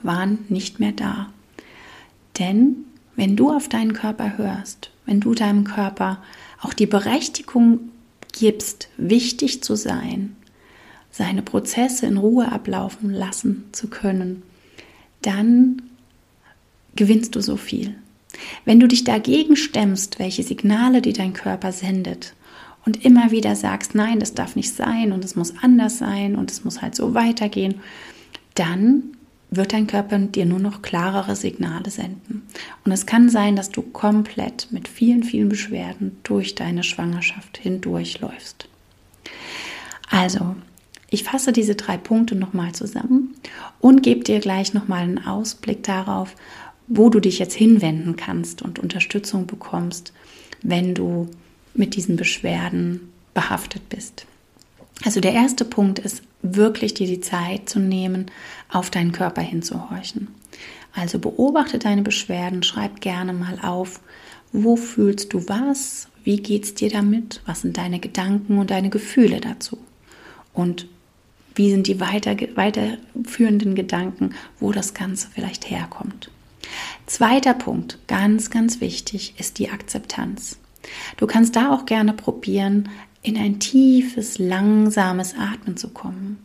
waren 0.03 0.45
nicht 0.49 0.81
mehr 0.81 0.93
da. 0.93 1.29
Denn 2.38 2.85
wenn 3.17 3.37
du 3.37 3.51
auf 3.51 3.69
deinen 3.69 3.93
Körper 3.93 4.38
hörst, 4.38 4.91
wenn 5.07 5.21
du 5.21 5.35
deinem 5.35 5.64
Körper 5.64 6.23
auch 6.61 6.73
die 6.73 6.87
Berechtigung 6.87 7.91
gibst, 8.33 8.88
wichtig 8.97 9.62
zu 9.62 9.75
sein, 9.75 10.37
seine 11.18 11.42
Prozesse 11.42 12.07
in 12.07 12.16
Ruhe 12.16 12.50
ablaufen 12.50 13.11
lassen 13.11 13.64
zu 13.72 13.88
können, 13.88 14.44
dann 15.20 15.83
gewinnst 16.94 17.35
du 17.35 17.40
so 17.40 17.57
viel. 17.57 17.96
Wenn 18.64 18.78
du 18.78 18.87
dich 18.87 19.02
dagegen 19.02 19.57
stemmst, 19.57 20.20
welche 20.20 20.44
Signale 20.44 21.02
dir 21.02 21.12
dein 21.12 21.33
Körper 21.33 21.72
sendet 21.72 22.35
und 22.87 23.04
immer 23.04 23.33
wieder 23.33 23.57
sagst, 23.57 23.96
nein, 23.96 24.20
das 24.20 24.35
darf 24.35 24.54
nicht 24.54 24.72
sein 24.74 25.12
und 25.12 25.24
es 25.24 25.35
muss 25.35 25.54
anders 25.61 25.98
sein 25.98 26.37
und 26.37 26.52
es 26.52 26.64
muss 26.64 26.81
halt 26.81 26.94
so 26.94 27.14
weitergehen, 27.14 27.81
dann 28.54 29.02
wird 29.50 29.72
dein 29.72 29.88
Körper 29.88 30.18
dir 30.18 30.46
nur 30.46 30.61
noch 30.61 30.83
klarere 30.83 31.35
Signale 31.35 31.90
senden. 31.90 32.46
Und 32.85 32.92
es 32.92 33.07
kann 33.07 33.28
sein, 33.28 33.57
dass 33.57 33.70
du 33.70 33.83
komplett 33.83 34.68
mit 34.70 34.87
vielen, 34.87 35.24
vielen 35.24 35.48
Beschwerden 35.48 36.16
durch 36.22 36.54
deine 36.54 36.85
Schwangerschaft 36.85 37.59
hindurchläufst. 37.59 38.68
Also, 40.11 40.54
ich 41.11 41.25
fasse 41.25 41.53
diese 41.53 41.75
drei 41.75 41.97
Punkte 41.97 42.35
nochmal 42.35 42.73
zusammen 42.73 43.35
und 43.81 44.03
gebe 44.03 44.25
dir 44.25 44.40
gleich 44.40 44.75
nochmal 44.75 45.03
einen 45.03 45.25
Ausblick 45.25 45.83
darauf, 45.83 46.35
wo 46.87 47.09
du 47.09 47.21
dich 47.21 47.38
jetzt 47.38 47.55
hinwenden 47.55 48.16
kannst 48.16 48.62
und 48.62 48.79
Unterstützung 48.79 49.47
bekommst, 49.47 50.12
wenn 50.62 50.94
du 50.94 51.29
mit 51.75 51.97
diesen 51.97 52.16
Beschwerden 52.16 53.12
behaftet 53.35 53.88
bist. 53.88 54.27
Also 55.05 55.21
der 55.21 55.33
erste 55.33 55.64
Punkt 55.64 55.99
ist 55.99 56.23
wirklich 56.42 56.94
dir 56.94 57.07
die 57.07 57.21
Zeit 57.21 57.68
zu 57.68 57.79
nehmen, 57.79 58.27
auf 58.68 58.90
deinen 58.90 59.12
Körper 59.12 59.42
hinzuhorchen. 59.42 60.29
Also 60.92 61.18
beobachte 61.18 61.79
deine 61.79 62.03
Beschwerden, 62.03 62.62
schreib 62.62 63.01
gerne 63.01 63.33
mal 63.33 63.59
auf, 63.62 64.01
wo 64.53 64.77
fühlst 64.77 65.33
du 65.33 65.49
was, 65.49 66.09
wie 66.25 66.38
geht 66.38 66.64
es 66.64 66.75
dir 66.75 66.90
damit, 66.90 67.42
was 67.47 67.61
sind 67.61 67.77
deine 67.77 68.01
Gedanken 68.01 68.59
und 68.59 68.71
deine 68.71 68.90
Gefühle 68.90 69.40
dazu 69.40 69.79
und 70.59 70.88
wie 71.59 71.71
sind 71.71 71.88
die 71.88 72.01
weiter, 72.01 72.37
weiterführenden 72.55 73.75
Gedanken, 73.75 74.35
wo 74.61 74.73
das 74.73 74.94
Ganze 74.94 75.29
vielleicht 75.35 75.68
herkommt. 75.68 76.31
Zweiter 77.07 77.55
Punkt, 77.55 77.99
ganz, 78.07 78.51
ganz 78.51 78.81
wichtig, 78.81 79.35
ist 79.38 79.59
die 79.59 79.71
Akzeptanz. 79.71 80.59
Du 81.16 81.27
kannst 81.27 81.57
da 81.57 81.75
auch 81.75 81.85
gerne 81.85 82.12
probieren, 82.12 82.88
in 83.23 83.37
ein 83.37 83.59
tiefes, 83.59 84.38
langsames 84.38 85.35
Atmen 85.35 85.77
zu 85.77 85.88
kommen 85.88 86.38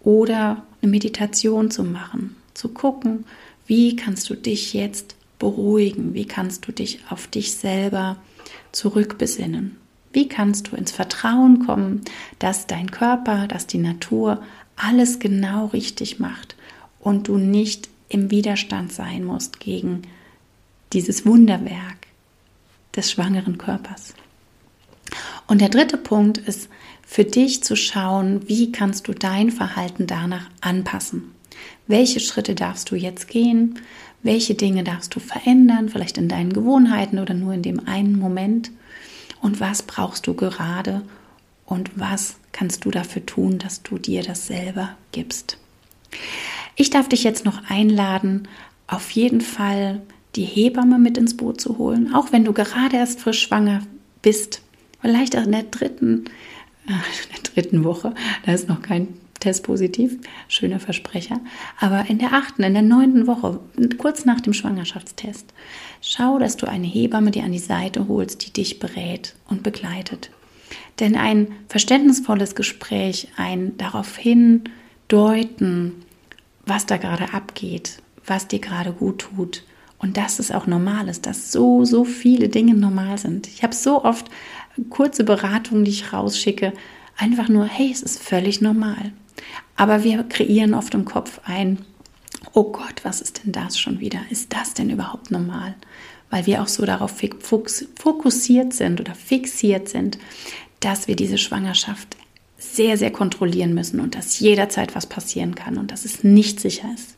oder 0.00 0.66
eine 0.82 0.90
Meditation 0.90 1.70
zu 1.70 1.84
machen, 1.84 2.34
zu 2.52 2.70
gucken, 2.70 3.24
wie 3.66 3.94
kannst 3.94 4.28
du 4.28 4.34
dich 4.34 4.74
jetzt 4.74 5.14
beruhigen, 5.38 6.14
wie 6.14 6.26
kannst 6.26 6.66
du 6.66 6.72
dich 6.72 7.00
auf 7.08 7.28
dich 7.28 7.52
selber 7.52 8.16
zurückbesinnen, 8.72 9.76
wie 10.16 10.28
kannst 10.28 10.68
du 10.68 10.76
ins 10.76 10.92
Vertrauen 10.92 11.66
kommen, 11.66 12.00
dass 12.38 12.66
dein 12.66 12.90
Körper, 12.90 13.46
dass 13.46 13.66
die 13.66 13.76
Natur 13.76 14.42
alles 14.74 15.18
genau 15.18 15.66
richtig 15.66 16.18
macht 16.18 16.56
und 17.00 17.28
du 17.28 17.36
nicht 17.36 17.90
im 18.08 18.30
Widerstand 18.30 18.94
sein 18.94 19.24
musst 19.24 19.60
gegen 19.60 20.02
dieses 20.94 21.26
Wunderwerk 21.26 21.98
des 22.96 23.10
schwangeren 23.10 23.58
Körpers. 23.58 24.14
Und 25.46 25.60
der 25.60 25.68
dritte 25.68 25.98
Punkt 25.98 26.38
ist 26.38 26.70
für 27.06 27.24
dich 27.24 27.62
zu 27.62 27.76
schauen, 27.76 28.48
wie 28.48 28.72
kannst 28.72 29.08
du 29.08 29.12
dein 29.12 29.50
Verhalten 29.50 30.06
danach 30.06 30.48
anpassen. 30.62 31.34
Welche 31.88 32.20
Schritte 32.20 32.54
darfst 32.54 32.90
du 32.90 32.96
jetzt 32.96 33.28
gehen? 33.28 33.80
Welche 34.22 34.54
Dinge 34.54 34.82
darfst 34.82 35.14
du 35.14 35.20
verändern, 35.20 35.90
vielleicht 35.90 36.16
in 36.16 36.28
deinen 36.28 36.54
Gewohnheiten 36.54 37.18
oder 37.18 37.34
nur 37.34 37.52
in 37.52 37.62
dem 37.62 37.86
einen 37.86 38.18
Moment? 38.18 38.70
Und 39.40 39.60
was 39.60 39.82
brauchst 39.82 40.26
du 40.26 40.34
gerade? 40.34 41.02
Und 41.64 41.98
was 41.98 42.36
kannst 42.52 42.84
du 42.84 42.90
dafür 42.90 43.26
tun, 43.26 43.58
dass 43.58 43.82
du 43.82 43.98
dir 43.98 44.22
das 44.22 44.46
selber 44.46 44.96
gibst? 45.12 45.58
Ich 46.76 46.90
darf 46.90 47.08
dich 47.08 47.24
jetzt 47.24 47.44
noch 47.44 47.68
einladen, 47.68 48.48
auf 48.86 49.10
jeden 49.10 49.40
Fall 49.40 50.02
die 50.36 50.44
Hebamme 50.44 50.98
mit 50.98 51.18
ins 51.18 51.36
Boot 51.36 51.60
zu 51.60 51.78
holen, 51.78 52.14
auch 52.14 52.32
wenn 52.32 52.44
du 52.44 52.52
gerade 52.52 52.96
erst 52.96 53.20
frisch 53.20 53.42
schwanger 53.42 53.82
bist, 54.22 54.62
vielleicht 55.00 55.36
auch 55.36 55.44
in 55.44 55.52
der 55.52 55.64
dritten, 55.64 56.26
äh, 56.86 56.92
in 56.92 57.34
der 57.34 57.52
dritten 57.52 57.84
Woche, 57.84 58.14
da 58.44 58.52
ist 58.52 58.68
noch 58.68 58.82
kein 58.82 59.08
Test 59.38 59.64
positiv, 59.64 60.18
schöner 60.48 60.80
Versprecher, 60.80 61.40
aber 61.78 62.08
in 62.08 62.18
der 62.18 62.32
achten, 62.32 62.62
in 62.62 62.74
der 62.74 62.82
neunten 62.82 63.26
Woche, 63.26 63.60
kurz 63.98 64.24
nach 64.24 64.40
dem 64.40 64.52
Schwangerschaftstest, 64.52 65.52
schau, 66.00 66.38
dass 66.38 66.56
du 66.56 66.66
eine 66.66 66.86
Hebamme 66.86 67.30
dir 67.30 67.44
an 67.44 67.52
die 67.52 67.58
Seite 67.58 68.08
holst, 68.08 68.46
die 68.46 68.52
dich 68.52 68.78
berät 68.78 69.34
und 69.48 69.62
begleitet. 69.62 70.30
Denn 71.00 71.16
ein 71.16 71.48
verständnisvolles 71.68 72.54
Gespräch, 72.54 73.28
ein 73.36 73.76
darauf 73.76 74.16
hindeuten, 74.16 75.92
was 76.64 76.86
da 76.86 76.96
gerade 76.96 77.32
abgeht, 77.32 77.98
was 78.24 78.48
dir 78.48 78.58
gerade 78.58 78.92
gut 78.92 79.20
tut 79.20 79.64
und 79.98 80.16
dass 80.16 80.38
es 80.38 80.50
auch 80.50 80.66
normal 80.66 81.08
ist, 81.08 81.26
dass 81.26 81.52
so, 81.52 81.84
so 81.84 82.04
viele 82.04 82.48
Dinge 82.48 82.74
normal 82.74 83.18
sind. 83.18 83.46
Ich 83.46 83.62
habe 83.62 83.74
so 83.74 84.04
oft 84.04 84.26
kurze 84.90 85.24
Beratungen, 85.24 85.84
die 85.84 85.90
ich 85.90 86.12
rausschicke, 86.12 86.72
einfach 87.16 87.48
nur, 87.48 87.64
hey, 87.66 87.90
es 87.90 88.02
ist 88.02 88.22
völlig 88.22 88.60
normal. 88.60 89.12
Aber 89.76 90.04
wir 90.04 90.22
kreieren 90.24 90.74
oft 90.74 90.94
im 90.94 91.04
Kopf 91.04 91.40
ein, 91.44 91.78
oh 92.52 92.72
Gott, 92.72 93.04
was 93.04 93.20
ist 93.20 93.44
denn 93.44 93.52
das 93.52 93.78
schon 93.78 94.00
wieder? 94.00 94.20
Ist 94.30 94.52
das 94.52 94.74
denn 94.74 94.90
überhaupt 94.90 95.30
normal? 95.30 95.74
Weil 96.30 96.46
wir 96.46 96.62
auch 96.62 96.68
so 96.68 96.84
darauf 96.86 97.14
fokussiert 97.40 98.72
sind 98.72 99.00
oder 99.00 99.14
fixiert 99.14 99.88
sind, 99.88 100.18
dass 100.80 101.08
wir 101.08 101.16
diese 101.16 101.38
Schwangerschaft 101.38 102.16
sehr, 102.58 102.96
sehr 102.96 103.10
kontrollieren 103.10 103.74
müssen 103.74 104.00
und 104.00 104.14
dass 104.14 104.40
jederzeit 104.40 104.94
was 104.94 105.06
passieren 105.06 105.54
kann 105.54 105.76
und 105.78 105.90
dass 105.90 106.04
es 106.04 106.24
nicht 106.24 106.60
sicher 106.60 106.88
ist. 106.94 107.16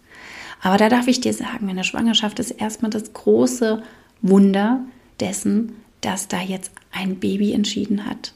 Aber 0.60 0.76
da 0.76 0.88
darf 0.88 1.06
ich 1.06 1.20
dir 1.20 1.32
sagen, 1.32 1.68
eine 1.68 1.84
Schwangerschaft 1.84 2.38
ist 2.40 2.50
erstmal 2.50 2.90
das 2.90 3.12
große 3.12 3.82
Wunder 4.22 4.84
dessen, 5.20 5.76
dass 6.00 6.28
da 6.28 6.40
jetzt 6.40 6.72
ein 6.90 7.16
Baby 7.16 7.52
entschieden 7.52 8.06
hat, 8.06 8.32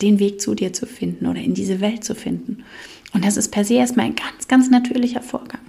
den 0.00 0.18
Weg 0.18 0.40
zu 0.40 0.54
dir 0.54 0.72
zu 0.72 0.86
finden 0.86 1.26
oder 1.26 1.40
in 1.40 1.54
diese 1.54 1.80
Welt 1.80 2.04
zu 2.04 2.14
finden. 2.14 2.64
Und 3.12 3.24
das 3.24 3.36
ist 3.36 3.50
per 3.50 3.64
se 3.64 3.74
erstmal 3.74 4.06
ein 4.06 4.16
ganz, 4.16 4.48
ganz 4.48 4.70
natürlicher 4.70 5.22
Vorgang. 5.22 5.60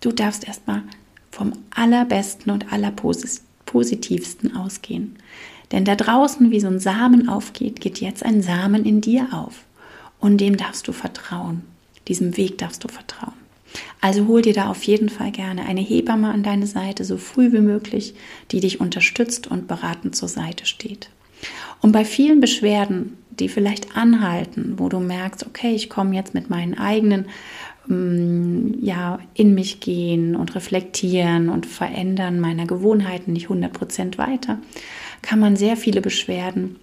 Du 0.00 0.12
darfst 0.12 0.46
erstmal 0.46 0.82
vom 1.30 1.52
allerbesten 1.70 2.52
und 2.52 2.72
allerpositivsten 2.72 4.56
ausgehen. 4.56 5.16
Denn 5.72 5.84
da 5.84 5.96
draußen, 5.96 6.50
wie 6.50 6.60
so 6.60 6.68
ein 6.68 6.80
Samen 6.80 7.28
aufgeht, 7.28 7.80
geht 7.80 8.00
jetzt 8.00 8.24
ein 8.24 8.42
Samen 8.42 8.84
in 8.84 9.00
dir 9.00 9.28
auf. 9.32 9.64
Und 10.18 10.38
dem 10.40 10.56
darfst 10.56 10.88
du 10.88 10.92
vertrauen. 10.92 11.62
Diesem 12.08 12.36
Weg 12.36 12.58
darfst 12.58 12.82
du 12.84 12.88
vertrauen. 12.88 13.34
Also 14.00 14.26
hol 14.26 14.42
dir 14.42 14.54
da 14.54 14.70
auf 14.70 14.82
jeden 14.84 15.10
Fall 15.10 15.30
gerne 15.30 15.66
eine 15.66 15.82
Hebamme 15.82 16.32
an 16.32 16.42
deine 16.42 16.66
Seite, 16.66 17.04
so 17.04 17.18
früh 17.18 17.52
wie 17.52 17.60
möglich, 17.60 18.14
die 18.50 18.60
dich 18.60 18.80
unterstützt 18.80 19.46
und 19.46 19.68
beratend 19.68 20.16
zur 20.16 20.28
Seite 20.28 20.64
steht. 20.64 21.10
Und 21.80 21.92
bei 21.92 22.04
vielen 22.04 22.40
Beschwerden, 22.40 23.18
die 23.40 23.48
vielleicht 23.48 23.96
anhalten, 23.96 24.74
wo 24.76 24.88
du 24.88 25.00
merkst, 25.00 25.46
okay, 25.46 25.72
ich 25.74 25.88
komme 25.88 26.14
jetzt 26.14 26.34
mit 26.34 26.50
meinen 26.50 26.76
eigenen 26.76 27.26
mm, 27.86 28.84
ja, 28.84 29.18
in 29.34 29.54
mich 29.54 29.80
gehen 29.80 30.36
und 30.36 30.54
reflektieren 30.54 31.48
und 31.48 31.66
verändern 31.66 32.40
meiner 32.40 32.66
Gewohnheiten 32.66 33.32
nicht 33.32 33.48
100% 33.48 34.18
weiter, 34.18 34.58
kann 35.22 35.40
man 35.40 35.56
sehr 35.56 35.76
viele 35.76 36.00
Beschwerden 36.00 36.76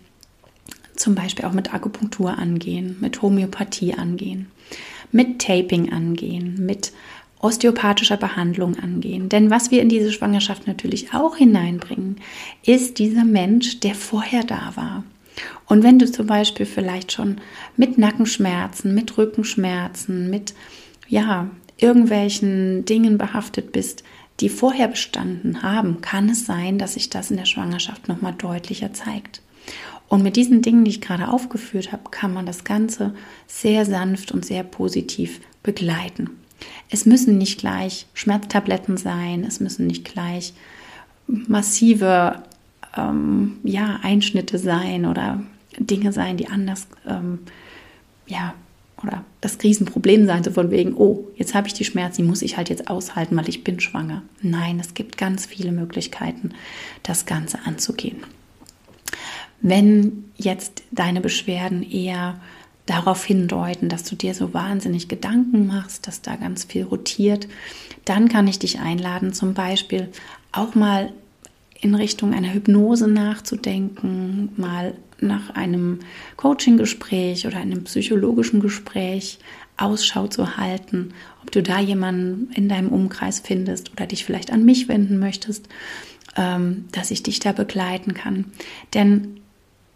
zum 0.95 1.15
Beispiel 1.15 1.45
auch 1.45 1.53
mit 1.53 1.73
Akupunktur 1.73 2.37
angehen, 2.37 2.97
mit 3.01 3.21
Homöopathie 3.21 3.93
angehen, 3.93 4.47
mit 5.11 5.39
Taping 5.39 5.91
angehen, 5.91 6.65
mit 6.65 6.93
osteopathischer 7.39 8.17
Behandlung 8.17 8.77
angehen. 8.79 9.29
Denn 9.29 9.49
was 9.49 9.71
wir 9.71 9.81
in 9.81 9.89
diese 9.89 10.11
Schwangerschaft 10.11 10.67
natürlich 10.67 11.13
auch 11.13 11.35
hineinbringen, 11.35 12.17
ist 12.65 12.97
dieser 12.97 13.23
Mensch, 13.23 13.79
der 13.81 13.93
vorher 13.93 14.43
da 14.43 14.71
war. 14.75 15.03
Und 15.67 15.83
wenn 15.83 15.99
du 15.99 16.09
zum 16.11 16.27
Beispiel 16.27 16.65
vielleicht 16.65 17.11
schon 17.11 17.41
mit 17.75 17.97
Nackenschmerzen, 17.97 18.93
mit 18.95 19.17
Rückenschmerzen, 19.17 20.29
mit 20.29 20.53
ja, 21.07 21.49
irgendwelchen 21.77 22.85
Dingen 22.85 23.17
behaftet 23.17 23.71
bist, 23.71 24.03
die 24.39 24.49
vorher 24.49 24.87
bestanden 24.87 25.63
haben, 25.63 26.01
kann 26.01 26.29
es 26.29 26.45
sein, 26.45 26.77
dass 26.77 26.93
sich 26.93 27.09
das 27.09 27.31
in 27.31 27.37
der 27.37 27.45
Schwangerschaft 27.45 28.07
nochmal 28.07 28.33
deutlicher 28.33 28.93
zeigt. 28.93 29.41
Und 30.07 30.23
mit 30.23 30.35
diesen 30.35 30.61
Dingen, 30.61 30.85
die 30.85 30.91
ich 30.91 31.01
gerade 31.01 31.29
aufgeführt 31.29 31.91
habe, 31.91 32.09
kann 32.11 32.33
man 32.33 32.45
das 32.45 32.63
Ganze 32.63 33.15
sehr 33.47 33.85
sanft 33.85 34.31
und 34.31 34.45
sehr 34.45 34.63
positiv 34.63 35.41
begleiten. 35.63 36.29
Es 36.89 37.05
müssen 37.05 37.37
nicht 37.37 37.59
gleich 37.59 38.05
Schmerztabletten 38.13 38.97
sein, 38.97 39.43
es 39.43 39.59
müssen 39.59 39.87
nicht 39.87 40.05
gleich 40.05 40.53
massive 41.27 42.43
ähm, 42.97 43.57
ja, 43.63 43.99
Einschnitte 44.03 44.57
sein 44.57 45.05
oder 45.05 45.43
Dinge 45.77 46.11
sein, 46.11 46.37
die 46.37 46.47
anders 46.47 46.87
ähm, 47.07 47.39
ja, 48.27 48.53
oder 49.03 49.23
das 49.41 49.57
Riesenproblem 49.61 50.25
sein, 50.25 50.43
so 50.43 50.51
von 50.51 50.71
wegen, 50.71 50.95
oh, 50.95 51.27
jetzt 51.35 51.53
habe 51.53 51.67
ich 51.67 51.73
die 51.73 51.85
Schmerzen, 51.85 52.23
die 52.23 52.27
muss 52.27 52.41
ich 52.41 52.57
halt 52.57 52.69
jetzt 52.69 52.89
aushalten, 52.89 53.35
weil 53.35 53.49
ich 53.49 53.63
bin 53.63 53.79
schwanger. 53.79 54.23
Nein, 54.41 54.79
es 54.79 54.93
gibt 54.93 55.17
ganz 55.17 55.45
viele 55.45 55.71
Möglichkeiten, 55.71 56.51
das 57.03 57.25
Ganze 57.25 57.59
anzugehen. 57.65 58.17
Wenn 59.61 60.25
jetzt 60.37 60.83
deine 60.91 61.21
Beschwerden 61.21 61.83
eher 61.83 62.39
darauf 62.85 63.25
hindeuten, 63.25 63.89
dass 63.89 64.03
du 64.03 64.15
dir 64.15 64.33
so 64.33 64.53
wahnsinnig 64.53 65.07
Gedanken 65.07 65.65
machst, 65.67 66.07
dass 66.07 66.21
da 66.21 66.35
ganz 66.35 66.65
viel 66.65 66.83
rotiert, 66.83 67.47
dann 68.05 68.29
kann 68.29 68.47
ich 68.47 68.59
dich 68.59 68.79
einladen, 68.79 69.33
zum 69.33 69.53
Beispiel 69.53 70.09
auch 70.51 70.75
mal 70.75 71.11
in 71.81 71.95
Richtung 71.95 72.33
einer 72.33 72.53
Hypnose 72.53 73.07
nachzudenken, 73.07 74.49
mal 74.55 74.95
nach 75.19 75.51
einem 75.51 75.99
Coaching-Gespräch 76.37 77.47
oder 77.47 77.57
einem 77.57 77.83
psychologischen 77.83 78.59
Gespräch 78.59 79.39
Ausschau 79.77 80.27
zu 80.27 80.57
halten, 80.57 81.13
ob 81.41 81.51
du 81.51 81.61
da 81.61 81.79
jemanden 81.79 82.51
in 82.53 82.69
deinem 82.69 82.89
Umkreis 82.89 83.39
findest 83.39 83.91
oder 83.91 84.07
dich 84.07 84.23
vielleicht 84.23 84.51
an 84.51 84.63
mich 84.63 84.87
wenden 84.87 85.19
möchtest, 85.19 85.67
ähm, 86.37 86.85
dass 86.91 87.11
ich 87.11 87.23
dich 87.23 87.39
da 87.39 87.51
begleiten 87.51 88.13
kann. 88.13 88.45
Denn 88.93 89.39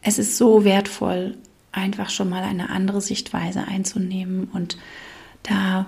es 0.01 0.19
ist 0.19 0.37
so 0.37 0.63
wertvoll, 0.63 1.37
einfach 1.71 2.09
schon 2.09 2.29
mal 2.29 2.43
eine 2.43 2.69
andere 2.69 3.01
Sichtweise 3.01 3.67
einzunehmen 3.67 4.45
und 4.45 4.77
da, 5.43 5.85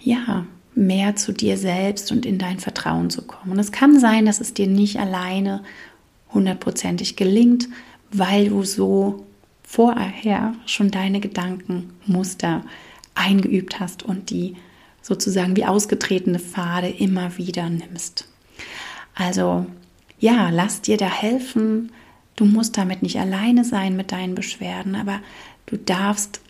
ja, 0.00 0.46
mehr 0.74 1.16
zu 1.16 1.32
dir 1.32 1.58
selbst 1.58 2.12
und 2.12 2.24
in 2.24 2.38
dein 2.38 2.58
Vertrauen 2.60 3.10
zu 3.10 3.22
kommen. 3.22 3.52
Und 3.52 3.58
es 3.58 3.72
kann 3.72 3.98
sein, 3.98 4.26
dass 4.26 4.40
es 4.40 4.54
dir 4.54 4.66
nicht 4.66 4.98
alleine 4.98 5.62
hundertprozentig 6.32 7.16
gelingt, 7.16 7.68
weil 8.12 8.48
du 8.48 8.62
so 8.62 9.26
vorher 9.62 10.54
schon 10.66 10.90
deine 10.90 11.20
Gedankenmuster 11.20 12.64
eingeübt 13.14 13.80
hast 13.80 14.02
und 14.02 14.30
die 14.30 14.56
sozusagen 15.02 15.56
wie 15.56 15.64
ausgetretene 15.64 16.38
Pfade 16.38 16.88
immer 16.88 17.36
wieder 17.38 17.68
nimmst. 17.68 18.28
Also 19.14 19.66
ja, 20.18 20.50
lass 20.50 20.82
dir 20.82 20.96
da 20.96 21.06
helfen. 21.06 21.92
Du 22.36 22.44
musst 22.44 22.76
damit 22.76 23.02
nicht 23.02 23.18
alleine 23.18 23.64
sein 23.64 23.96
mit 23.96 24.12
deinen 24.12 24.34
Beschwerden, 24.34 24.94
aber 24.94 25.20
du 25.66 25.76
darfst 25.76 26.40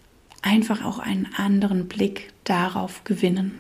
einfach 0.43 0.85
auch 0.85 0.99
einen 0.99 1.29
anderen 1.37 1.89
Blick 1.89 2.33
darauf 2.45 3.05
gewinnen. 3.05 3.59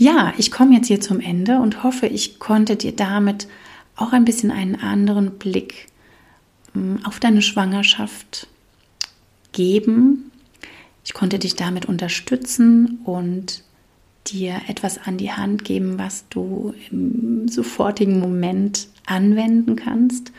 Ja, 0.00 0.32
ich 0.38 0.52
komme 0.52 0.76
jetzt 0.76 0.86
hier 0.86 1.00
zum 1.00 1.18
Ende 1.18 1.58
und 1.58 1.82
hoffe, 1.82 2.06
ich 2.06 2.38
konnte 2.38 2.76
dir 2.76 2.92
damit 2.92 3.48
auch 3.96 4.12
ein 4.12 4.24
bisschen 4.24 4.52
einen 4.52 4.76
anderen 4.76 5.32
Blick 5.38 5.88
hm, 6.72 7.00
auf 7.04 7.18
deine 7.18 7.42
Schwangerschaft 7.42 8.46
geben. 9.50 10.30
Ich 11.04 11.14
konnte 11.14 11.40
dich 11.40 11.56
damit 11.56 11.86
unterstützen 11.86 13.00
und 13.04 13.64
dir 14.28 14.60
etwas 14.68 14.98
an 14.98 15.18
die 15.18 15.32
Hand 15.32 15.64
geben, 15.64 15.98
was 15.98 16.26
du 16.30 16.74
im 16.92 17.48
sofortigen 17.48 18.20
Moment 18.20 18.86
anwenden 19.04 19.74
kannst 19.74 20.30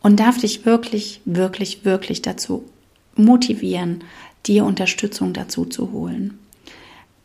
und 0.00 0.20
darf 0.20 0.38
dich 0.38 0.64
wirklich, 0.64 1.20
wirklich, 1.26 1.84
wirklich 1.84 2.22
dazu 2.22 2.64
motivieren, 3.14 4.04
dir 4.46 4.64
Unterstützung 4.64 5.34
dazu 5.34 5.66
zu 5.66 5.92
holen 5.92 6.38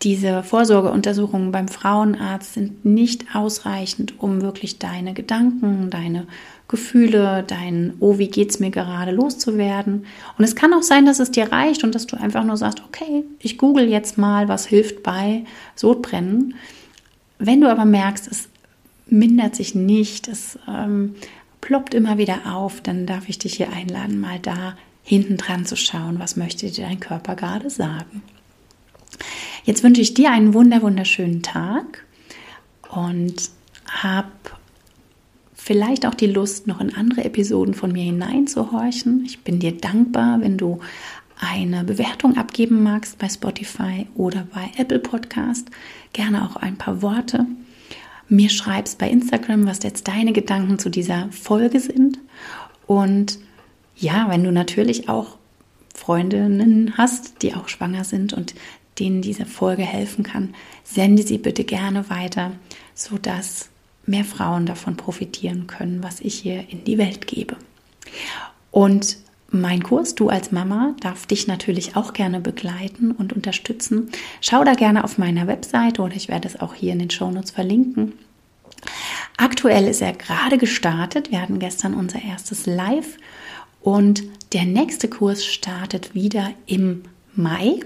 diese 0.01 0.43
Vorsorgeuntersuchungen 0.43 1.51
beim 1.51 1.67
Frauenarzt 1.67 2.53
sind 2.53 2.85
nicht 2.85 3.33
ausreichend, 3.33 4.19
um 4.19 4.41
wirklich 4.41 4.77
deine 4.77 5.13
Gedanken, 5.13 5.89
deine 5.89 6.27
Gefühle, 6.67 7.43
dein 7.47 7.93
Oh, 7.99 8.17
wie 8.17 8.27
geht's 8.27 8.59
mir 8.59 8.71
gerade 8.71 9.11
loszuwerden. 9.11 10.05
Und 10.37 10.43
es 10.43 10.55
kann 10.55 10.73
auch 10.73 10.83
sein, 10.83 11.05
dass 11.05 11.19
es 11.19 11.31
dir 11.31 11.51
reicht 11.51 11.83
und 11.83 11.95
dass 11.95 12.07
du 12.07 12.17
einfach 12.17 12.43
nur 12.43 12.57
sagst, 12.57 12.83
okay, 12.85 13.23
ich 13.39 13.57
google 13.57 13.87
jetzt 13.87 14.17
mal, 14.17 14.47
was 14.47 14.65
hilft 14.65 15.03
bei 15.03 15.45
Sodbrennen. 15.75 16.55
Wenn 17.39 17.61
du 17.61 17.69
aber 17.69 17.85
merkst, 17.85 18.27
es 18.27 18.49
mindert 19.07 19.55
sich 19.55 19.75
nicht, 19.75 20.27
es 20.27 20.57
ähm, 20.67 21.15
ploppt 21.61 21.93
immer 21.93 22.17
wieder 22.17 22.53
auf, 22.53 22.81
dann 22.81 23.05
darf 23.05 23.29
ich 23.29 23.39
dich 23.39 23.55
hier 23.55 23.71
einladen, 23.71 24.19
mal 24.19 24.39
da 24.39 24.75
hinten 25.03 25.37
dran 25.37 25.65
zu 25.65 25.75
schauen, 25.77 26.19
was 26.19 26.35
möchte 26.35 26.69
dir 26.69 26.85
dein 26.85 26.99
Körper 26.99 27.35
gerade 27.35 27.69
sagen. 27.69 28.23
Jetzt 29.63 29.83
wünsche 29.83 30.01
ich 30.01 30.13
dir 30.13 30.31
einen 30.31 30.53
wunder 30.53 30.81
wunderschönen 30.81 31.41
Tag 31.41 32.05
und 32.89 33.49
habe 33.87 34.29
vielleicht 35.53 36.05
auch 36.05 36.13
die 36.13 36.27
Lust, 36.27 36.67
noch 36.67 36.79
in 36.79 36.93
andere 36.93 37.23
Episoden 37.23 37.73
von 37.73 37.91
mir 37.91 38.03
hineinzuhorchen. 38.03 39.23
Ich 39.25 39.41
bin 39.41 39.59
dir 39.59 39.75
dankbar, 39.75 40.39
wenn 40.41 40.57
du 40.57 40.79
eine 41.39 41.83
Bewertung 41.83 42.37
abgeben 42.37 42.83
magst 42.83 43.17
bei 43.17 43.27
Spotify 43.27 44.07
oder 44.15 44.47
bei 44.53 44.71
Apple 44.77 44.99
Podcast. 44.99 45.69
Gerne 46.13 46.45
auch 46.45 46.55
ein 46.55 46.77
paar 46.77 47.01
Worte. 47.01 47.45
Mir 48.29 48.49
schreibst 48.49 48.97
bei 48.97 49.09
Instagram, 49.09 49.67
was 49.67 49.83
jetzt 49.83 50.07
deine 50.07 50.33
Gedanken 50.33 50.79
zu 50.79 50.89
dieser 50.89 51.29
Folge 51.31 51.79
sind. 51.79 52.19
Und 52.87 53.39
ja, 53.95 54.29
wenn 54.29 54.43
du 54.43 54.51
natürlich 54.51 55.09
auch 55.09 55.37
Freundinnen 55.93 56.97
hast, 56.97 57.41
die 57.41 57.55
auch 57.55 57.69
schwanger 57.69 58.03
sind 58.03 58.33
und 58.33 58.53
denen 58.99 59.21
diese 59.21 59.45
Folge 59.45 59.83
helfen 59.83 60.23
kann, 60.23 60.53
sende 60.83 61.23
sie 61.23 61.37
bitte 61.37 61.63
gerne 61.63 62.09
weiter, 62.09 62.53
sodass 62.93 63.69
mehr 64.05 64.25
Frauen 64.25 64.65
davon 64.65 64.97
profitieren 64.97 65.67
können, 65.67 66.03
was 66.03 66.21
ich 66.21 66.35
hier 66.35 66.65
in 66.69 66.83
die 66.83 66.97
Welt 66.97 67.27
gebe. 67.27 67.57
Und 68.71 69.17
mein 69.49 69.83
Kurs, 69.83 70.15
du 70.15 70.29
als 70.29 70.51
Mama, 70.51 70.95
darf 70.99 71.27
dich 71.27 71.47
natürlich 71.47 71.95
auch 71.95 72.13
gerne 72.13 72.39
begleiten 72.41 73.11
und 73.11 73.31
unterstützen. 73.31 74.11
Schau 74.41 74.63
da 74.63 74.73
gerne 74.73 75.03
auf 75.03 75.17
meiner 75.17 75.47
Webseite 75.47 76.01
oder 76.01 76.15
ich 76.15 76.27
werde 76.27 76.47
es 76.47 76.59
auch 76.59 76.73
hier 76.73 76.93
in 76.93 76.99
den 76.99 77.09
Shownotes 77.09 77.51
verlinken. 77.51 78.13
Aktuell 79.37 79.87
ist 79.87 80.01
er 80.01 80.13
gerade 80.13 80.57
gestartet. 80.57 81.31
Wir 81.31 81.41
hatten 81.41 81.59
gestern 81.59 81.93
unser 81.93 82.21
erstes 82.21 82.65
Live 82.65 83.17
und 83.81 84.23
der 84.53 84.65
nächste 84.65 85.07
Kurs 85.07 85.45
startet 85.45 86.13
wieder 86.13 86.51
im 86.65 87.03
Mai. 87.33 87.79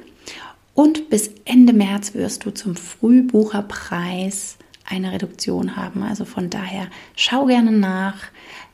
Und 0.80 1.10
bis 1.10 1.32
Ende 1.44 1.74
März 1.74 2.13
wirst 2.13 2.46
du 2.46 2.52
zum 2.52 2.78
Frühbucherpreis 2.78 4.58
eine 4.86 5.12
Reduktion 5.12 5.76
haben. 5.76 6.04
Also 6.04 6.24
von 6.24 6.50
daher 6.50 6.88
schau 7.18 7.48
gerne 7.48 7.74
nach, 7.74 8.15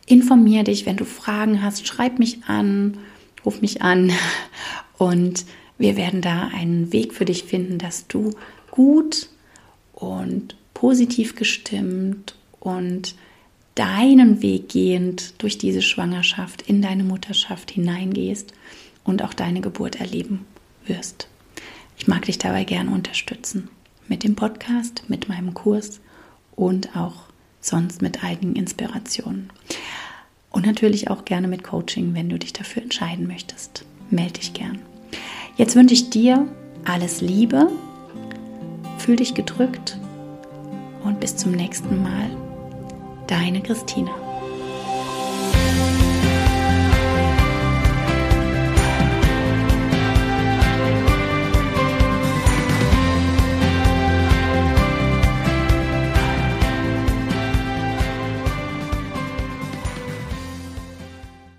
informier 0.05 0.63
dich, 0.63 0.85
wenn 0.85 0.97
du 0.97 1.05
Fragen 1.05 1.63
hast, 1.63 1.87
schreib 1.87 2.19
mich 2.19 2.43
an, 2.45 2.99
ruf 3.43 3.59
mich 3.59 3.81
an 3.81 4.11
und 4.99 5.45
wir 5.79 5.97
werden 5.97 6.21
da 6.21 6.49
einen 6.53 6.93
Weg 6.93 7.11
für 7.11 7.25
dich 7.25 7.45
finden, 7.45 7.79
dass 7.79 8.05
du 8.05 8.35
gut 8.69 9.29
und 9.91 10.55
positiv 10.75 11.33
gestimmt 11.33 12.35
und 12.59 13.15
deinen 13.73 14.43
Weg 14.43 14.69
gehend 14.69 15.41
durch 15.41 15.57
diese 15.57 15.81
Schwangerschaft 15.81 16.61
in 16.61 16.83
deine 16.83 17.03
Mutterschaft 17.03 17.71
hineingehst 17.71 18.53
und 19.03 19.23
auch 19.23 19.33
deine 19.33 19.61
Geburt 19.61 19.99
erleben 19.99 20.45
wirst. 20.85 21.29
Ich 21.97 22.07
mag 22.07 22.23
dich 22.25 22.37
dabei 22.37 22.63
gerne 22.63 22.91
unterstützen. 22.91 23.69
Mit 24.07 24.23
dem 24.23 24.35
Podcast, 24.35 25.03
mit 25.07 25.29
meinem 25.29 25.53
Kurs 25.53 25.99
und 26.55 26.95
auch 26.95 27.23
sonst 27.59 28.01
mit 28.01 28.23
einigen 28.23 28.55
Inspirationen. 28.55 29.49
Und 30.51 30.65
natürlich 30.65 31.09
auch 31.09 31.25
gerne 31.25 31.47
mit 31.47 31.63
Coaching, 31.63 32.13
wenn 32.13 32.29
du 32.29 32.37
dich 32.37 32.53
dafür 32.53 32.83
entscheiden 32.83 33.27
möchtest. 33.27 33.85
Melde 34.09 34.33
dich 34.33 34.53
gern. 34.53 34.79
Jetzt 35.57 35.75
wünsche 35.75 35.93
ich 35.93 36.09
dir 36.09 36.47
alles 36.85 37.21
Liebe, 37.21 37.69
fühl 38.99 39.15
dich 39.15 39.33
gedrückt 39.33 39.97
und 41.03 41.19
bis 41.19 41.35
zum 41.35 41.51
nächsten 41.51 42.01
Mal. 42.03 42.29
Deine 43.27 43.61
Christina. 43.61 44.24